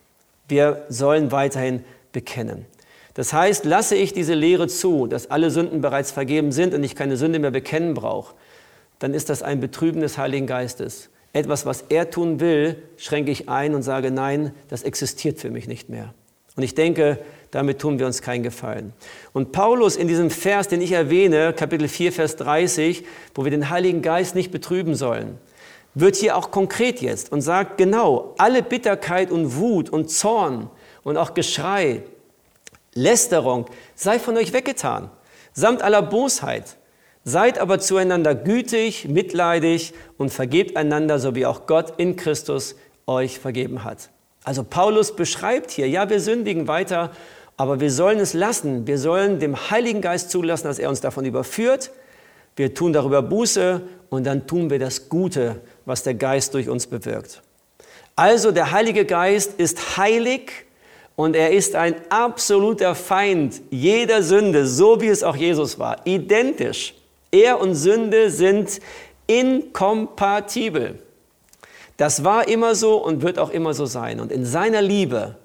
Wir 0.48 0.86
sollen 0.88 1.34
weiterhin 1.34 1.84
bekennen. 2.14 2.66
Das 3.16 3.34
heißt, 3.34 3.66
lasse 3.66 3.96
ich 3.96 4.14
diese 4.14 4.34
Lehre 4.34 4.70
zu, 4.70 5.06
dass 5.06 5.30
alle 5.30 5.52
Sünden 5.52 5.82
bereits 5.82 6.12
vergeben 6.12 6.54
sind 6.54 6.74
und 6.74 6.86
ich 6.86 6.96
keine 6.96 7.18
Sünde 7.18 7.40
mehr 7.40 7.52
bekennen 7.52 7.96
brauche, 7.96 8.34
dann 9.00 9.14
ist 9.14 9.30
das 9.30 9.44
ein 9.44 9.60
Betrüben 9.60 10.00
des 10.00 10.18
Heiligen 10.18 10.48
Geistes. 10.48 11.10
Etwas, 11.34 11.66
was 11.66 11.84
er 11.90 12.10
tun 12.10 12.40
will, 12.40 12.82
schränke 12.96 13.32
ich 13.32 13.50
ein 13.50 13.76
und 13.76 13.84
sage, 13.84 14.10
nein, 14.10 14.54
das 14.70 14.84
existiert 14.84 15.38
für 15.38 15.50
mich 15.50 15.68
nicht 15.68 15.90
mehr. 15.90 16.14
Und 16.56 16.64
ich 16.64 16.76
denke, 16.76 17.20
damit 17.54 17.80
tun 17.80 18.00
wir 18.00 18.08
uns 18.08 18.22
keinen 18.22 18.42
Gefallen. 18.42 18.94
Und 19.32 19.52
Paulus 19.52 19.96
in 19.96 20.08
diesem 20.08 20.32
Vers, 20.32 20.68
den 20.68 20.82
ich 20.82 20.92
erwähne, 20.92 21.54
Kapitel 21.54 21.88
4, 21.88 22.12
Vers 22.12 22.36
30, 22.38 23.06
wo 23.36 23.44
wir 23.44 23.52
den 23.52 23.70
Heiligen 23.70 24.02
Geist 24.02 24.34
nicht 24.34 24.52
betrüben 24.52 24.96
sollen, 24.96 25.38
wird 25.94 26.16
hier 26.16 26.36
auch 26.36 26.50
konkret 26.50 27.02
jetzt 27.02 27.32
und 27.32 27.42
sagt 27.42 27.78
genau, 27.78 28.34
alle 28.40 28.64
Bitterkeit 28.64 29.30
und 29.30 29.56
Wut 29.58 29.90
und 29.92 30.10
Zorn 30.10 30.70
und 31.04 31.18
auch 31.18 31.36
Geschrei, 31.36 32.02
Lästerung 32.96 33.68
sei 33.94 34.18
von 34.18 34.36
euch 34.36 34.52
weggetan, 34.52 35.12
samt 35.54 35.84
aller 35.84 36.02
Bosheit. 36.02 36.78
Seid 37.26 37.58
aber 37.58 37.80
zueinander 37.80 38.36
gütig, 38.36 39.08
mitleidig 39.08 39.94
und 40.18 40.30
vergebt 40.30 40.76
einander, 40.76 41.20
so 41.20 41.36
wie 41.36 41.46
auch 41.46 41.68
Gott 41.68 41.94
in 41.98 42.18
Christus 42.18 42.76
euch 43.08 43.40
vergeben 43.40 43.86
hat. 43.86 44.10
Also 44.44 44.64
Paulus 44.64 45.16
beschreibt 45.16 45.72
hier, 45.72 45.88
ja, 45.88 46.10
wir 46.10 46.20
sündigen 46.20 46.68
weiter, 46.68 47.12
aber 47.58 47.80
wir 47.80 47.92
sollen 47.92 48.20
es 48.20 48.34
lassen. 48.34 48.88
Wir 48.88 48.98
sollen 48.98 49.40
dem 49.40 49.70
Heiligen 49.70 50.02
Geist 50.02 50.32
zulassen, 50.32 50.68
dass 50.68 50.80
er 50.80 50.90
uns 50.90 51.02
davon 51.02 51.26
überführt. 51.26 51.92
Wir 52.56 52.74
tun 52.74 52.94
darüber 52.94 53.22
Buße 53.22 53.82
und 54.10 54.26
dann 54.26 54.48
tun 54.48 54.70
wir 54.70 54.80
das 54.80 55.10
Gute, 55.10 55.62
was 55.86 56.04
der 56.04 56.14
Geist 56.14 56.54
durch 56.54 56.70
uns 56.70 56.88
bewirkt. 56.88 57.42
Also 58.16 58.52
der 58.52 58.72
Heilige 58.72 59.06
Geist 59.06 59.54
ist 59.58 59.98
heilig 59.98 60.52
und 61.16 61.36
er 61.36 61.52
ist 61.52 61.76
ein 61.76 61.96
absoluter 62.10 62.96
Feind 62.96 63.62
jeder 63.72 64.22
Sünde, 64.22 64.68
so 64.68 65.02
wie 65.02 65.08
es 65.08 65.24
auch 65.24 65.36
Jesus 65.36 65.80
war. 65.80 66.06
Identisch. 66.06 66.94
Er 67.32 67.60
und 67.60 67.74
Sünde 67.74 68.30
sind 68.30 68.80
inkompatibel. 69.26 71.00
Das 71.98 72.24
war 72.24 72.48
immer 72.48 72.76
so 72.76 72.98
und 72.98 73.22
wird 73.22 73.40
auch 73.40 73.50
immer 73.50 73.74
so 73.74 73.86
sein. 73.86 74.20
Und 74.20 74.32
in 74.32 74.46
seiner 74.46 74.82
Liebe 74.82 75.36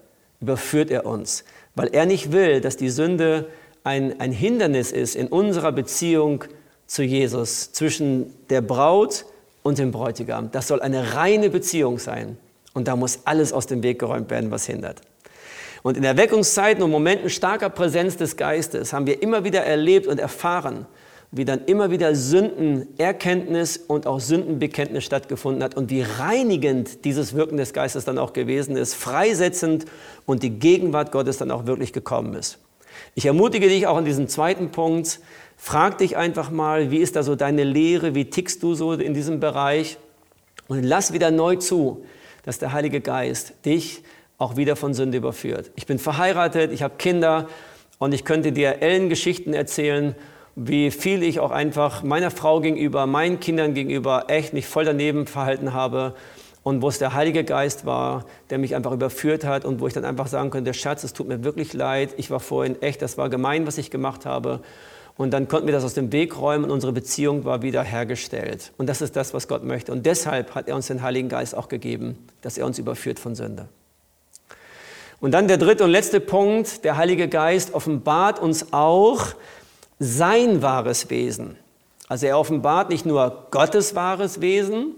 überführt 0.40 0.90
er 0.90 1.06
uns, 1.06 1.44
weil 1.78 1.88
er 1.92 2.06
nicht 2.06 2.32
will, 2.32 2.60
dass 2.60 2.76
die 2.76 2.90
Sünde 2.90 3.46
ein, 3.84 4.20
ein 4.20 4.32
Hindernis 4.32 4.90
ist 4.90 5.14
in 5.14 5.28
unserer 5.28 5.70
Beziehung 5.70 6.44
zu 6.88 7.04
Jesus, 7.04 7.72
zwischen 7.72 8.34
der 8.50 8.62
Braut 8.62 9.24
und 9.62 9.78
dem 9.78 9.92
Bräutigam. 9.92 10.50
Das 10.50 10.66
soll 10.66 10.82
eine 10.82 11.14
reine 11.14 11.50
Beziehung 11.50 11.98
sein. 11.98 12.36
Und 12.74 12.88
da 12.88 12.96
muss 12.96 13.20
alles 13.24 13.52
aus 13.52 13.66
dem 13.66 13.82
Weg 13.82 13.98
geräumt 14.00 14.30
werden, 14.30 14.50
was 14.50 14.66
hindert. 14.66 15.02
Und 15.82 15.96
in 15.96 16.02
Erweckungszeiten 16.02 16.82
und 16.82 16.90
Momenten 16.90 17.30
starker 17.30 17.70
Präsenz 17.70 18.16
des 18.16 18.36
Geistes 18.36 18.92
haben 18.92 19.06
wir 19.06 19.22
immer 19.22 19.44
wieder 19.44 19.64
erlebt 19.64 20.06
und 20.06 20.18
erfahren, 20.18 20.86
wie 21.30 21.44
dann 21.44 21.64
immer 21.66 21.90
wieder 21.90 22.14
Sündenerkenntnis 22.14 23.76
und 23.76 24.06
auch 24.06 24.18
Sündenbekenntnis 24.18 25.04
stattgefunden 25.04 25.62
hat 25.62 25.76
und 25.76 25.90
wie 25.90 26.02
reinigend 26.02 27.04
dieses 27.04 27.34
Wirken 27.34 27.58
des 27.58 27.74
Geistes 27.74 28.06
dann 28.06 28.18
auch 28.18 28.32
gewesen 28.32 28.76
ist, 28.76 28.94
freisetzend 28.94 29.84
und 30.24 30.42
die 30.42 30.58
Gegenwart 30.58 31.12
Gottes 31.12 31.36
dann 31.36 31.50
auch 31.50 31.66
wirklich 31.66 31.92
gekommen 31.92 32.34
ist. 32.34 32.58
Ich 33.14 33.26
ermutige 33.26 33.68
dich 33.68 33.86
auch 33.86 33.98
in 33.98 34.06
diesem 34.06 34.28
zweiten 34.28 34.70
Punkt, 34.70 35.20
frag 35.56 35.98
dich 35.98 36.16
einfach 36.16 36.50
mal, 36.50 36.90
wie 36.90 36.98
ist 36.98 37.14
da 37.14 37.22
so 37.22 37.36
deine 37.36 37.64
Lehre, 37.64 38.14
wie 38.14 38.30
tickst 38.30 38.62
du 38.62 38.74
so 38.74 38.94
in 38.94 39.12
diesem 39.12 39.38
Bereich 39.38 39.98
und 40.66 40.82
lass 40.82 41.12
wieder 41.12 41.30
neu 41.30 41.56
zu, 41.56 42.04
dass 42.44 42.58
der 42.58 42.72
Heilige 42.72 43.02
Geist 43.02 43.52
dich 43.66 44.02
auch 44.38 44.56
wieder 44.56 44.76
von 44.76 44.94
Sünde 44.94 45.18
überführt. 45.18 45.72
Ich 45.76 45.86
bin 45.86 45.98
verheiratet, 45.98 46.72
ich 46.72 46.82
habe 46.82 46.94
Kinder 46.96 47.48
und 47.98 48.14
ich 48.14 48.24
könnte 48.24 48.52
dir 48.52 48.80
Ellen 48.80 49.10
Geschichten 49.10 49.52
erzählen 49.52 50.14
wie 50.60 50.90
viel 50.90 51.22
ich 51.22 51.38
auch 51.38 51.52
einfach 51.52 52.02
meiner 52.02 52.32
Frau 52.32 52.60
gegenüber, 52.60 53.06
meinen 53.06 53.38
Kindern 53.38 53.74
gegenüber 53.74 54.24
echt 54.26 54.52
mich 54.52 54.66
voll 54.66 54.84
daneben 54.84 55.28
verhalten 55.28 55.72
habe 55.72 56.14
und 56.64 56.82
wo 56.82 56.88
es 56.88 56.98
der 56.98 57.14
Heilige 57.14 57.44
Geist 57.44 57.86
war, 57.86 58.24
der 58.50 58.58
mich 58.58 58.74
einfach 58.74 58.90
überführt 58.90 59.44
hat 59.44 59.64
und 59.64 59.80
wo 59.80 59.86
ich 59.86 59.92
dann 59.92 60.04
einfach 60.04 60.26
sagen 60.26 60.50
konnte, 60.50 60.74
Schatz, 60.74 61.04
es 61.04 61.12
tut 61.12 61.28
mir 61.28 61.44
wirklich 61.44 61.74
leid, 61.74 62.10
ich 62.16 62.32
war 62.32 62.40
vorhin 62.40 62.82
echt, 62.82 63.02
das 63.02 63.16
war 63.16 63.28
gemein, 63.28 63.68
was 63.68 63.78
ich 63.78 63.92
gemacht 63.92 64.26
habe. 64.26 64.58
Und 65.16 65.30
dann 65.30 65.46
konnten 65.46 65.66
wir 65.66 65.72
das 65.72 65.84
aus 65.84 65.94
dem 65.94 66.12
Weg 66.12 66.36
räumen 66.36 66.64
und 66.64 66.70
unsere 66.72 66.92
Beziehung 66.92 67.44
war 67.44 67.62
wieder 67.62 67.82
hergestellt. 67.84 68.72
Und 68.78 68.88
das 68.88 69.00
ist 69.00 69.14
das, 69.14 69.34
was 69.34 69.46
Gott 69.46 69.62
möchte. 69.64 69.92
Und 69.92 70.06
deshalb 70.06 70.56
hat 70.56 70.68
er 70.68 70.74
uns 70.74 70.88
den 70.88 71.02
Heiligen 71.02 71.28
Geist 71.28 71.56
auch 71.56 71.68
gegeben, 71.68 72.18
dass 72.42 72.58
er 72.58 72.66
uns 72.66 72.78
überführt 72.78 73.18
von 73.20 73.34
Sünde. 73.34 73.68
Und 75.20 75.32
dann 75.32 75.48
der 75.48 75.56
dritte 75.56 75.84
und 75.84 75.90
letzte 75.90 76.20
Punkt, 76.20 76.84
der 76.84 76.96
Heilige 76.96 77.28
Geist 77.28 77.74
offenbart 77.74 78.40
uns 78.40 78.72
auch, 78.72 79.34
sein 79.98 80.62
wahres 80.62 81.10
Wesen. 81.10 81.56
Also 82.08 82.26
er 82.26 82.38
offenbart 82.38 82.88
nicht 82.88 83.04
nur 83.04 83.48
Gottes 83.50 83.94
wahres 83.94 84.40
Wesen, 84.40 84.94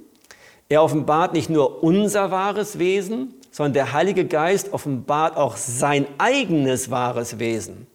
er 0.69 0.83
offenbart 0.83 1.33
nicht 1.33 1.51
nur 1.51 1.83
unser 1.83 2.31
wahres 2.31 2.79
Wesen, 2.79 3.35
sondern 3.51 3.73
der 3.73 3.93
Heilige 3.93 4.25
Geist 4.25 4.73
offenbart 4.73 5.37
auch 5.37 5.57
sein 5.57 6.07
eigenes 6.19 6.91
wahres 6.91 7.39
Wesen. 7.41 7.89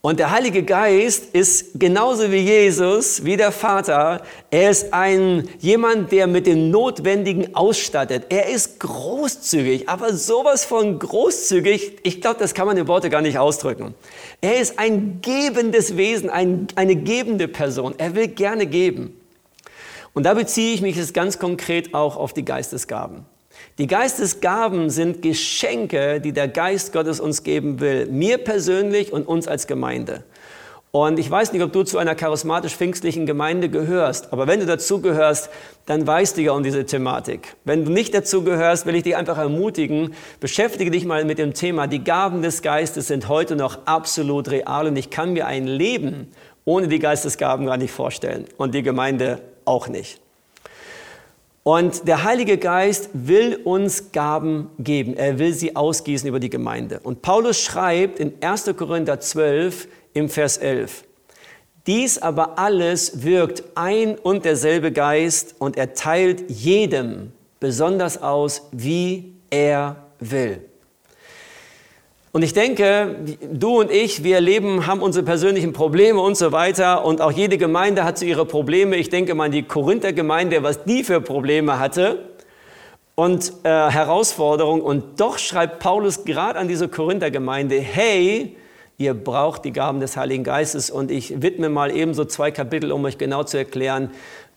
Und 0.00 0.20
der 0.20 0.30
Heilige 0.30 0.62
Geist 0.62 1.34
ist 1.34 1.80
genauso 1.80 2.30
wie 2.30 2.36
Jesus, 2.36 3.24
wie 3.24 3.36
der 3.36 3.50
Vater. 3.50 4.22
Er 4.48 4.70
ist 4.70 4.94
ein 4.94 5.48
jemand, 5.58 6.12
der 6.12 6.28
mit 6.28 6.46
dem 6.46 6.70
Notwendigen 6.70 7.56
ausstattet. 7.56 8.26
Er 8.28 8.48
ist 8.48 8.78
großzügig, 8.78 9.88
aber 9.88 10.14
sowas 10.14 10.64
von 10.64 11.00
großzügig, 11.00 11.98
ich 12.04 12.20
glaube, 12.20 12.38
das 12.38 12.54
kann 12.54 12.68
man 12.68 12.76
in 12.76 12.86
Worte 12.86 13.10
gar 13.10 13.22
nicht 13.22 13.38
ausdrücken. 13.38 13.96
Er 14.40 14.60
ist 14.60 14.78
ein 14.78 15.18
gebendes 15.20 15.96
Wesen, 15.96 16.30
ein, 16.30 16.68
eine 16.76 16.94
gebende 16.94 17.48
Person. 17.48 17.94
Er 17.98 18.14
will 18.14 18.28
gerne 18.28 18.66
geben. 18.66 19.20
Und 20.14 20.22
da 20.22 20.34
beziehe 20.34 20.74
ich 20.74 20.80
mich 20.80 20.94
jetzt 20.94 21.12
ganz 21.12 21.40
konkret 21.40 21.92
auch 21.92 22.16
auf 22.16 22.32
die 22.32 22.44
Geistesgaben. 22.44 23.26
Die 23.78 23.86
Geistesgaben 23.86 24.90
sind 24.90 25.22
Geschenke, 25.22 26.20
die 26.20 26.32
der 26.32 26.48
Geist 26.48 26.92
Gottes 26.92 27.20
uns 27.20 27.44
geben 27.44 27.78
will, 27.78 28.06
mir 28.06 28.38
persönlich 28.38 29.12
und 29.12 29.28
uns 29.28 29.46
als 29.46 29.68
Gemeinde. 29.68 30.24
Und 30.90 31.20
ich 31.20 31.30
weiß 31.30 31.52
nicht, 31.52 31.62
ob 31.62 31.72
du 31.72 31.84
zu 31.84 31.96
einer 31.98 32.16
charismatisch-pfingstlichen 32.16 33.24
Gemeinde 33.24 33.68
gehörst, 33.68 34.32
aber 34.32 34.48
wenn 34.48 34.58
du 34.58 34.66
dazu 34.66 35.00
gehörst, 35.00 35.48
dann 35.86 36.04
weißt 36.04 36.36
du 36.36 36.42
ja 36.42 36.52
um 36.52 36.64
diese 36.64 36.86
Thematik. 36.86 37.54
Wenn 37.64 37.84
du 37.84 37.92
nicht 37.92 38.12
dazu 38.14 38.42
gehörst, 38.42 38.84
will 38.84 38.96
ich 38.96 39.04
dich 39.04 39.14
einfach 39.14 39.38
ermutigen, 39.38 40.12
beschäftige 40.40 40.90
dich 40.90 41.04
mal 41.04 41.24
mit 41.24 41.38
dem 41.38 41.54
Thema. 41.54 41.86
Die 41.86 42.02
Gaben 42.02 42.42
des 42.42 42.62
Geistes 42.62 43.06
sind 43.06 43.28
heute 43.28 43.54
noch 43.54 43.86
absolut 43.86 44.50
real 44.50 44.88
und 44.88 44.96
ich 44.96 45.10
kann 45.10 45.34
mir 45.34 45.46
ein 45.46 45.68
Leben 45.68 46.32
ohne 46.64 46.88
die 46.88 46.98
Geistesgaben 46.98 47.66
gar 47.66 47.76
nicht 47.76 47.92
vorstellen 47.92 48.46
und 48.56 48.74
die 48.74 48.82
Gemeinde 48.82 49.40
auch 49.64 49.86
nicht. 49.86 50.20
Und 51.68 52.08
der 52.08 52.24
Heilige 52.24 52.56
Geist 52.56 53.10
will 53.12 53.60
uns 53.62 54.10
Gaben 54.12 54.70
geben. 54.78 55.18
Er 55.18 55.38
will 55.38 55.52
sie 55.52 55.76
ausgießen 55.76 56.26
über 56.26 56.40
die 56.40 56.48
Gemeinde. 56.48 56.98
Und 57.02 57.20
Paulus 57.20 57.60
schreibt 57.60 58.18
in 58.18 58.32
1. 58.40 58.72
Korinther 58.74 59.20
12 59.20 59.86
im 60.14 60.30
Vers 60.30 60.56
11, 60.56 61.04
dies 61.86 62.16
aber 62.16 62.58
alles 62.58 63.22
wirkt 63.22 63.64
ein 63.74 64.16
und 64.16 64.46
derselbe 64.46 64.92
Geist 64.92 65.56
und 65.58 65.76
er 65.76 65.92
teilt 65.92 66.50
jedem 66.50 67.32
besonders 67.60 68.22
aus, 68.22 68.62
wie 68.72 69.34
er 69.50 69.96
will. 70.20 70.67
Und 72.38 72.44
ich 72.44 72.52
denke, 72.52 73.16
du 73.52 73.80
und 73.80 73.90
ich, 73.90 74.22
wir 74.22 74.40
leben, 74.40 74.86
haben 74.86 75.02
unsere 75.02 75.24
persönlichen 75.24 75.72
Probleme 75.72 76.20
und 76.20 76.36
so 76.36 76.52
weiter. 76.52 77.04
Und 77.04 77.20
auch 77.20 77.32
jede 77.32 77.58
Gemeinde 77.58 78.04
hat 78.04 78.16
so 78.16 78.24
ihre 78.24 78.46
Probleme. 78.46 78.94
Ich 78.94 79.10
denke 79.10 79.34
mal 79.34 79.46
an 79.46 79.50
die 79.50 79.64
Korinther 79.64 80.12
Gemeinde, 80.12 80.62
was 80.62 80.84
die 80.84 81.02
für 81.02 81.20
Probleme 81.20 81.80
hatte 81.80 82.28
und 83.16 83.52
äh, 83.64 83.68
Herausforderungen. 83.68 84.82
Und 84.82 85.18
doch 85.18 85.36
schreibt 85.36 85.80
Paulus 85.80 86.24
gerade 86.24 86.60
an 86.60 86.68
diese 86.68 86.86
Korinther 86.86 87.32
Gemeinde, 87.32 87.80
hey, 87.80 88.56
ihr 88.98 89.14
braucht 89.14 89.64
die 89.64 89.72
Gaben 89.72 89.98
des 89.98 90.16
Heiligen 90.16 90.44
Geistes. 90.44 90.90
Und 90.90 91.10
ich 91.10 91.42
widme 91.42 91.68
mal 91.68 91.90
eben 91.90 92.14
so 92.14 92.24
zwei 92.24 92.52
Kapitel, 92.52 92.92
um 92.92 93.04
euch 93.04 93.18
genau 93.18 93.42
zu 93.42 93.56
erklären, 93.56 94.12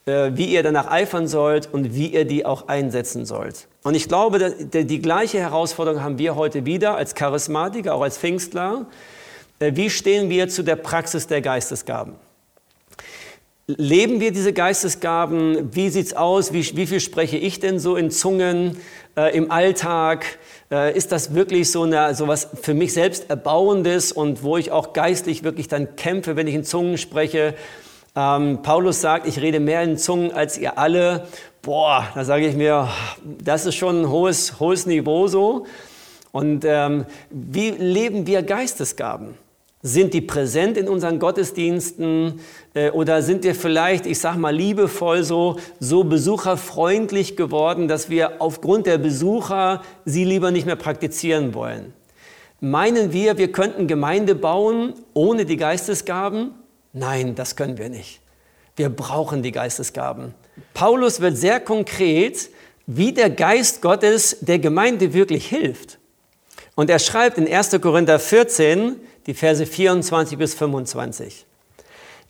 wie 0.05 0.45
ihr 0.45 0.63
danach 0.63 0.89
eifern 0.89 1.27
sollt 1.27 1.71
und 1.71 1.93
wie 1.93 2.07
ihr 2.07 2.25
die 2.25 2.45
auch 2.45 2.67
einsetzen 2.67 3.25
sollt. 3.25 3.67
Und 3.83 3.95
ich 3.95 4.07
glaube, 4.07 4.51
die 4.51 5.01
gleiche 5.01 5.39
Herausforderung 5.39 6.03
haben 6.03 6.17
wir 6.17 6.35
heute 6.35 6.65
wieder 6.65 6.95
als 6.95 7.15
Charismatiker, 7.15 7.95
auch 7.95 8.01
als 8.01 8.17
Pfingstler. 8.17 8.87
Äh, 9.61 9.75
wie 9.75 9.89
stehen 9.89 10.29
wir 10.29 10.49
zu 10.49 10.63
der 10.63 10.75
Praxis 10.75 11.27
der 11.27 11.41
Geistesgaben? 11.41 12.15
Leben 13.67 14.19
wir 14.19 14.31
diese 14.31 14.53
Geistesgaben? 14.53 15.73
Wie 15.73 15.89
sieht 15.89 16.07
es 16.07 16.13
aus? 16.13 16.51
Wie, 16.51 16.75
wie, 16.75 16.87
viel 16.87 16.99
spreche 16.99 17.37
ich 17.37 17.59
denn 17.59 17.79
so 17.79 17.95
in 17.95 18.11
Zungen 18.11 18.77
äh, 19.15 19.35
im 19.35 19.49
Alltag? 19.49 20.25
Äh, 20.69 20.95
ist 20.97 21.11
das 21.11 21.33
wirklich 21.33 21.71
so, 21.71 21.83
eine, 21.83 22.13
so 22.15 22.27
was 22.27 22.49
für 22.61 22.73
mich 22.73 22.93
selbst 22.93 23.29
Erbauendes 23.29 24.11
und 24.11 24.43
wo 24.43 24.57
ich 24.57 24.71
auch 24.71 24.93
geistlich 24.93 25.43
wirklich 25.43 25.67
dann 25.67 25.95
kämpfe, 25.95 26.35
wenn 26.35 26.47
ich 26.47 26.55
in 26.55 26.63
Zungen 26.65 26.97
spreche? 26.97 27.53
Ähm, 28.13 28.61
Paulus 28.61 28.99
sagt, 28.99 29.25
ich 29.25 29.39
rede 29.39 29.61
mehr 29.61 29.83
in 29.83 29.97
Zungen 29.97 30.33
als 30.33 30.57
ihr 30.57 30.77
alle. 30.77 31.27
Boah, 31.61 32.07
da 32.13 32.25
sage 32.25 32.47
ich 32.47 32.55
mir, 32.55 32.89
das 33.23 33.65
ist 33.65 33.75
schon 33.75 34.01
ein 34.01 34.09
hohes, 34.09 34.59
hohes 34.59 34.85
Niveau 34.85 35.27
so. 35.27 35.65
Und 36.33 36.65
ähm, 36.65 37.05
wie 37.29 37.69
leben 37.69 38.27
wir 38.27 38.43
Geistesgaben? 38.43 39.35
Sind 39.83 40.13
die 40.13 40.21
präsent 40.21 40.77
in 40.77 40.87
unseren 40.87 41.19
Gottesdiensten 41.19 42.41
äh, 42.73 42.91
oder 42.91 43.21
sind 43.21 43.43
wir 43.43 43.55
vielleicht, 43.55 44.05
ich 44.05 44.19
sag 44.19 44.35
mal, 44.35 44.53
liebevoll 44.53 45.23
so, 45.23 45.57
so 45.79 46.03
besucherfreundlich 46.03 47.35
geworden, 47.35 47.87
dass 47.87 48.09
wir 48.09 48.41
aufgrund 48.41 48.85
der 48.85 48.97
Besucher 48.97 49.81
sie 50.05 50.25
lieber 50.25 50.51
nicht 50.51 50.65
mehr 50.65 50.75
praktizieren 50.75 51.53
wollen? 51.53 51.93
Meinen 52.59 53.11
wir, 53.11 53.37
wir 53.37 53.51
könnten 53.51 53.87
Gemeinde 53.87 54.35
bauen 54.35 54.93
ohne 55.13 55.45
die 55.45 55.57
Geistesgaben? 55.57 56.51
Nein, 56.93 57.35
das 57.35 57.55
können 57.55 57.77
wir 57.77 57.89
nicht. 57.89 58.21
Wir 58.75 58.89
brauchen 58.89 59.43
die 59.43 59.51
Geistesgaben. 59.51 60.33
Paulus 60.73 61.21
wird 61.21 61.37
sehr 61.37 61.59
konkret, 61.59 62.49
wie 62.87 63.13
der 63.13 63.29
Geist 63.29 63.81
Gottes 63.81 64.37
der 64.41 64.59
Gemeinde 64.59 65.13
wirklich 65.13 65.47
hilft. 65.47 65.99
Und 66.75 66.89
er 66.89 66.99
schreibt 66.99 67.37
in 67.37 67.51
1. 67.51 67.79
Korinther 67.81 68.19
14, 68.19 68.95
die 69.27 69.33
Verse 69.33 69.65
24 69.65 70.37
bis 70.37 70.53
25. 70.55 71.45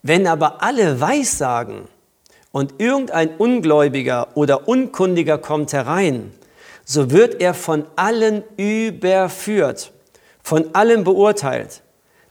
Wenn 0.04 0.28
aber 0.28 0.62
alle 0.64 1.00
Weissagen 1.00 1.88
und 2.52 2.76
irgendein 2.80 3.30
Ungläubiger 3.38 4.36
oder 4.36 4.68
Unkundiger 4.68 5.38
kommt 5.38 5.74
herein, 5.74 6.34
so 6.84 7.12
wird 7.12 7.40
er 7.40 7.54
von 7.54 7.86
allen 7.96 8.44
überführt, 8.58 9.92
von 10.44 10.74
allem 10.74 11.04
beurteilt. 11.04 11.82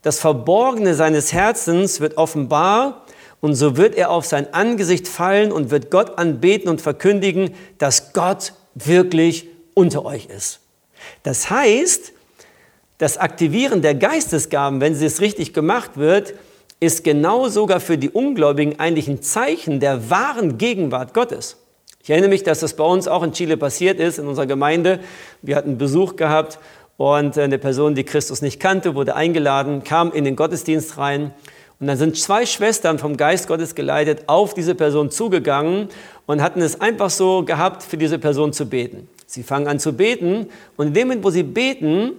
Das 0.02 0.18
Verborgene 0.18 0.94
seines 0.94 1.32
Herzens 1.32 2.00
wird 2.00 2.16
offenbar 2.16 3.04
und 3.40 3.54
so 3.54 3.76
wird 3.76 3.94
er 3.94 4.10
auf 4.10 4.24
sein 4.24 4.52
Angesicht 4.54 5.06
fallen 5.06 5.52
und 5.52 5.70
wird 5.70 5.90
Gott 5.90 6.18
anbeten 6.18 6.70
und 6.70 6.80
verkündigen, 6.80 7.54
dass 7.78 8.12
Gott 8.12 8.54
wirklich 8.74 9.48
unter 9.74 10.04
euch 10.04 10.26
ist. 10.26 10.60
Das 11.22 11.50
heißt, 11.50 12.12
das 12.98 13.18
Aktivieren 13.18 13.82
der 13.82 13.94
Geistesgaben, 13.94 14.80
wenn 14.80 14.92
es 14.92 15.20
richtig 15.20 15.52
gemacht 15.52 15.92
wird, 15.96 16.34
ist 16.80 17.04
genau 17.04 17.48
sogar 17.48 17.80
für 17.80 17.98
die 17.98 18.10
Ungläubigen 18.10 18.78
eigentlich 18.78 19.08
ein 19.08 19.22
Zeichen 19.22 19.80
der 19.80 20.10
wahren 20.10 20.56
Gegenwart 20.56 21.12
Gottes. 21.12 21.56
Ich 22.02 22.08
erinnere 22.08 22.30
mich, 22.30 22.42
dass 22.42 22.60
das 22.60 22.74
bei 22.74 22.84
uns 22.84 23.06
auch 23.08 23.22
in 23.22 23.32
Chile 23.32 23.58
passiert 23.58 24.00
ist, 24.00 24.18
in 24.18 24.26
unserer 24.26 24.46
Gemeinde. 24.46 25.00
Wir 25.42 25.56
hatten 25.56 25.76
Besuch 25.76 26.16
gehabt 26.16 26.58
und 27.00 27.38
eine 27.38 27.56
Person, 27.56 27.94
die 27.94 28.04
Christus 28.04 28.42
nicht 28.42 28.60
kannte, 28.60 28.94
wurde 28.94 29.16
eingeladen, 29.16 29.84
kam 29.84 30.12
in 30.12 30.24
den 30.24 30.36
Gottesdienst 30.36 30.98
rein. 30.98 31.32
Und 31.80 31.86
dann 31.86 31.96
sind 31.96 32.14
zwei 32.18 32.44
Schwestern 32.44 32.98
vom 32.98 33.16
Geist 33.16 33.48
Gottes 33.48 33.74
geleitet 33.74 34.24
auf 34.26 34.52
diese 34.52 34.74
Person 34.74 35.10
zugegangen 35.10 35.88
und 36.26 36.42
hatten 36.42 36.60
es 36.60 36.78
einfach 36.82 37.08
so 37.08 37.42
gehabt, 37.42 37.82
für 37.82 37.96
diese 37.96 38.18
Person 38.18 38.52
zu 38.52 38.68
beten. 38.68 39.08
Sie 39.24 39.42
fangen 39.42 39.66
an 39.66 39.78
zu 39.78 39.94
beten 39.94 40.48
und 40.76 40.88
in 40.88 40.92
dem 40.92 41.08
Moment, 41.08 41.24
wo 41.24 41.30
sie 41.30 41.42
beten, 41.42 42.16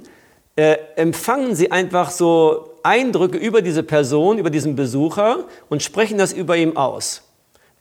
äh, 0.56 0.78
empfangen 0.96 1.54
sie 1.54 1.72
einfach 1.72 2.10
so 2.10 2.72
Eindrücke 2.82 3.38
über 3.38 3.62
diese 3.62 3.84
Person, 3.84 4.40
über 4.40 4.50
diesen 4.50 4.76
Besucher 4.76 5.46
und 5.70 5.84
sprechen 5.84 6.18
das 6.18 6.34
über 6.34 6.58
ihm 6.58 6.76
aus. 6.76 7.22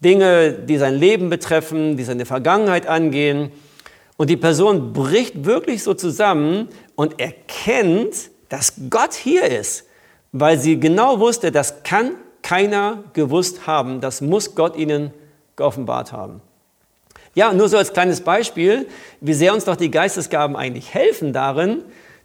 Dinge, 0.04 0.52
die 0.52 0.76
sein 0.76 0.96
Leben 0.96 1.30
betreffen, 1.30 1.96
die 1.96 2.04
seine 2.04 2.26
Vergangenheit 2.26 2.86
angehen. 2.86 3.52
Und 4.20 4.28
die 4.28 4.36
Person 4.36 4.92
bricht 4.92 5.46
wirklich 5.46 5.82
so 5.82 5.94
zusammen 5.94 6.68
und 6.94 7.18
erkennt, 7.18 8.28
dass 8.50 8.74
Gott 8.90 9.14
hier 9.14 9.44
ist, 9.44 9.86
weil 10.30 10.58
sie 10.58 10.78
genau 10.78 11.20
wusste, 11.20 11.50
das 11.50 11.84
kann 11.84 12.16
keiner 12.42 13.02
gewusst 13.14 13.66
haben, 13.66 14.02
das 14.02 14.20
muss 14.20 14.54
Gott 14.54 14.76
ihnen 14.76 15.14
geoffenbart 15.56 16.12
haben. 16.12 16.42
Ja, 17.34 17.54
nur 17.54 17.70
so 17.70 17.78
als 17.78 17.94
kleines 17.94 18.20
Beispiel, 18.20 18.88
wie 19.22 19.32
sehr 19.32 19.54
uns 19.54 19.64
doch 19.64 19.76
die 19.76 19.90
Geistesgaben 19.90 20.54
eigentlich 20.54 20.92
helfen 20.92 21.32
darin, 21.32 21.82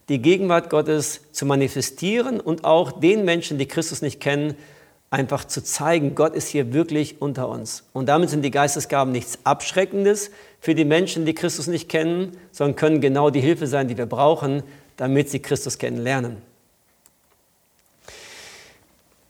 die 0.09 0.21
Gegenwart 0.21 0.69
Gottes 0.69 1.21
zu 1.31 1.45
manifestieren 1.45 2.41
und 2.41 2.65
auch 2.65 2.91
den 2.91 3.23
Menschen, 3.23 3.57
die 3.57 3.67
Christus 3.67 4.01
nicht 4.01 4.19
kennen, 4.19 4.57
einfach 5.09 5.45
zu 5.45 5.63
zeigen, 5.63 6.15
Gott 6.15 6.35
ist 6.35 6.47
hier 6.47 6.73
wirklich 6.73 7.21
unter 7.21 7.47
uns. 7.47 7.83
Und 7.93 8.07
damit 8.07 8.29
sind 8.29 8.41
die 8.41 8.51
Geistesgaben 8.51 9.11
nichts 9.11 9.39
Abschreckendes 9.43 10.31
für 10.59 10.75
die 10.75 10.85
Menschen, 10.85 11.25
die 11.25 11.33
Christus 11.33 11.67
nicht 11.67 11.89
kennen, 11.89 12.37
sondern 12.51 12.75
können 12.75 13.01
genau 13.01 13.29
die 13.29 13.41
Hilfe 13.41 13.67
sein, 13.67 13.87
die 13.87 13.97
wir 13.97 14.07
brauchen, 14.07 14.63
damit 14.97 15.29
sie 15.29 15.39
Christus 15.39 15.77
kennenlernen. 15.77 16.37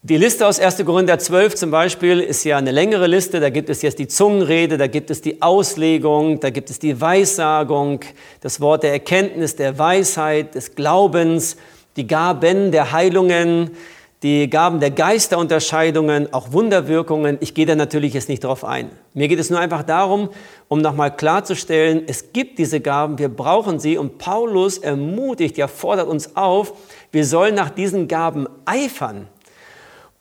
Die 0.08 0.18
Liste 0.18 0.46
aus 0.46 0.60
1. 0.60 0.86
Korinther 0.86 1.18
12 1.18 1.56
zum 1.56 1.72
Beispiel 1.72 2.20
ist 2.20 2.44
ja 2.44 2.58
eine 2.58 2.70
längere 2.70 3.08
Liste. 3.08 3.40
Da 3.40 3.50
gibt 3.50 3.72
es 3.72 3.82
jetzt 3.82 3.98
die 3.98 4.08
Zungenrede, 4.08 4.78
da 4.78 4.86
gibt 4.86 5.10
es 5.10 5.24
die 5.24 5.42
Auslegung, 5.42 6.40
da 6.40 6.52
gibt 6.52 6.70
es 6.70 6.78
die 6.78 7.02
Weissagung, 7.02 8.02
das 8.40 8.62
Wort 8.62 8.84
der 8.84 8.92
Erkenntnis, 8.92 9.56
der 9.56 9.80
Weisheit, 9.80 10.54
des 10.54 10.76
Glaubens, 10.76 11.58
die 11.96 12.06
Gaben 12.06 12.72
der 12.72 12.92
Heilungen, 12.92 13.72
die 14.26 14.50
Gaben 14.50 14.80
der 14.80 14.90
Geisterunterscheidungen, 14.90 16.34
auch 16.34 16.52
Wunderwirkungen. 16.52 17.38
Ich 17.42 17.54
gehe 17.54 17.68
da 17.68 17.76
natürlich 17.76 18.16
jetzt 18.16 18.28
nicht 18.28 18.44
drauf 18.44 18.66
ein. 18.66 18.90
Mir 19.14 19.28
geht 19.28 19.38
es 19.38 19.52
nur 19.52 19.60
einfach 19.60 19.84
darum, 19.84 20.32
um 20.68 20.82
nochmal 20.82 21.16
klarzustellen, 21.16 22.06
es 22.08 22.34
gibt 22.34 22.58
diese 22.58 22.80
Gaben, 22.80 23.20
wir 23.20 23.30
brauchen 23.30 23.78
sie 23.78 24.00
und 24.00 24.18
Paulus 24.18 24.80
ermutigt, 24.80 25.60
ja 25.60 25.68
fordert 25.68 26.08
uns 26.08 26.36
auf, 26.36 26.74
wir 27.12 27.24
sollen 27.24 27.54
nach 27.54 27.70
diesen 27.70 28.08
Gaben 28.08 28.48
eifern. 28.66 29.28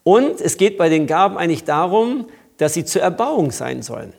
Und 0.03 0.39
es 0.43 0.59
geht 0.59 0.77
bei 0.77 0.91
den 0.91 1.07
Gaben 1.07 1.39
eigentlich 1.39 1.65
darum, 1.65 2.27
dass 2.59 2.75
sie 2.75 2.85
zur 2.85 3.01
Erbauung 3.01 3.53
sein 3.53 3.81
sollen. 3.81 4.13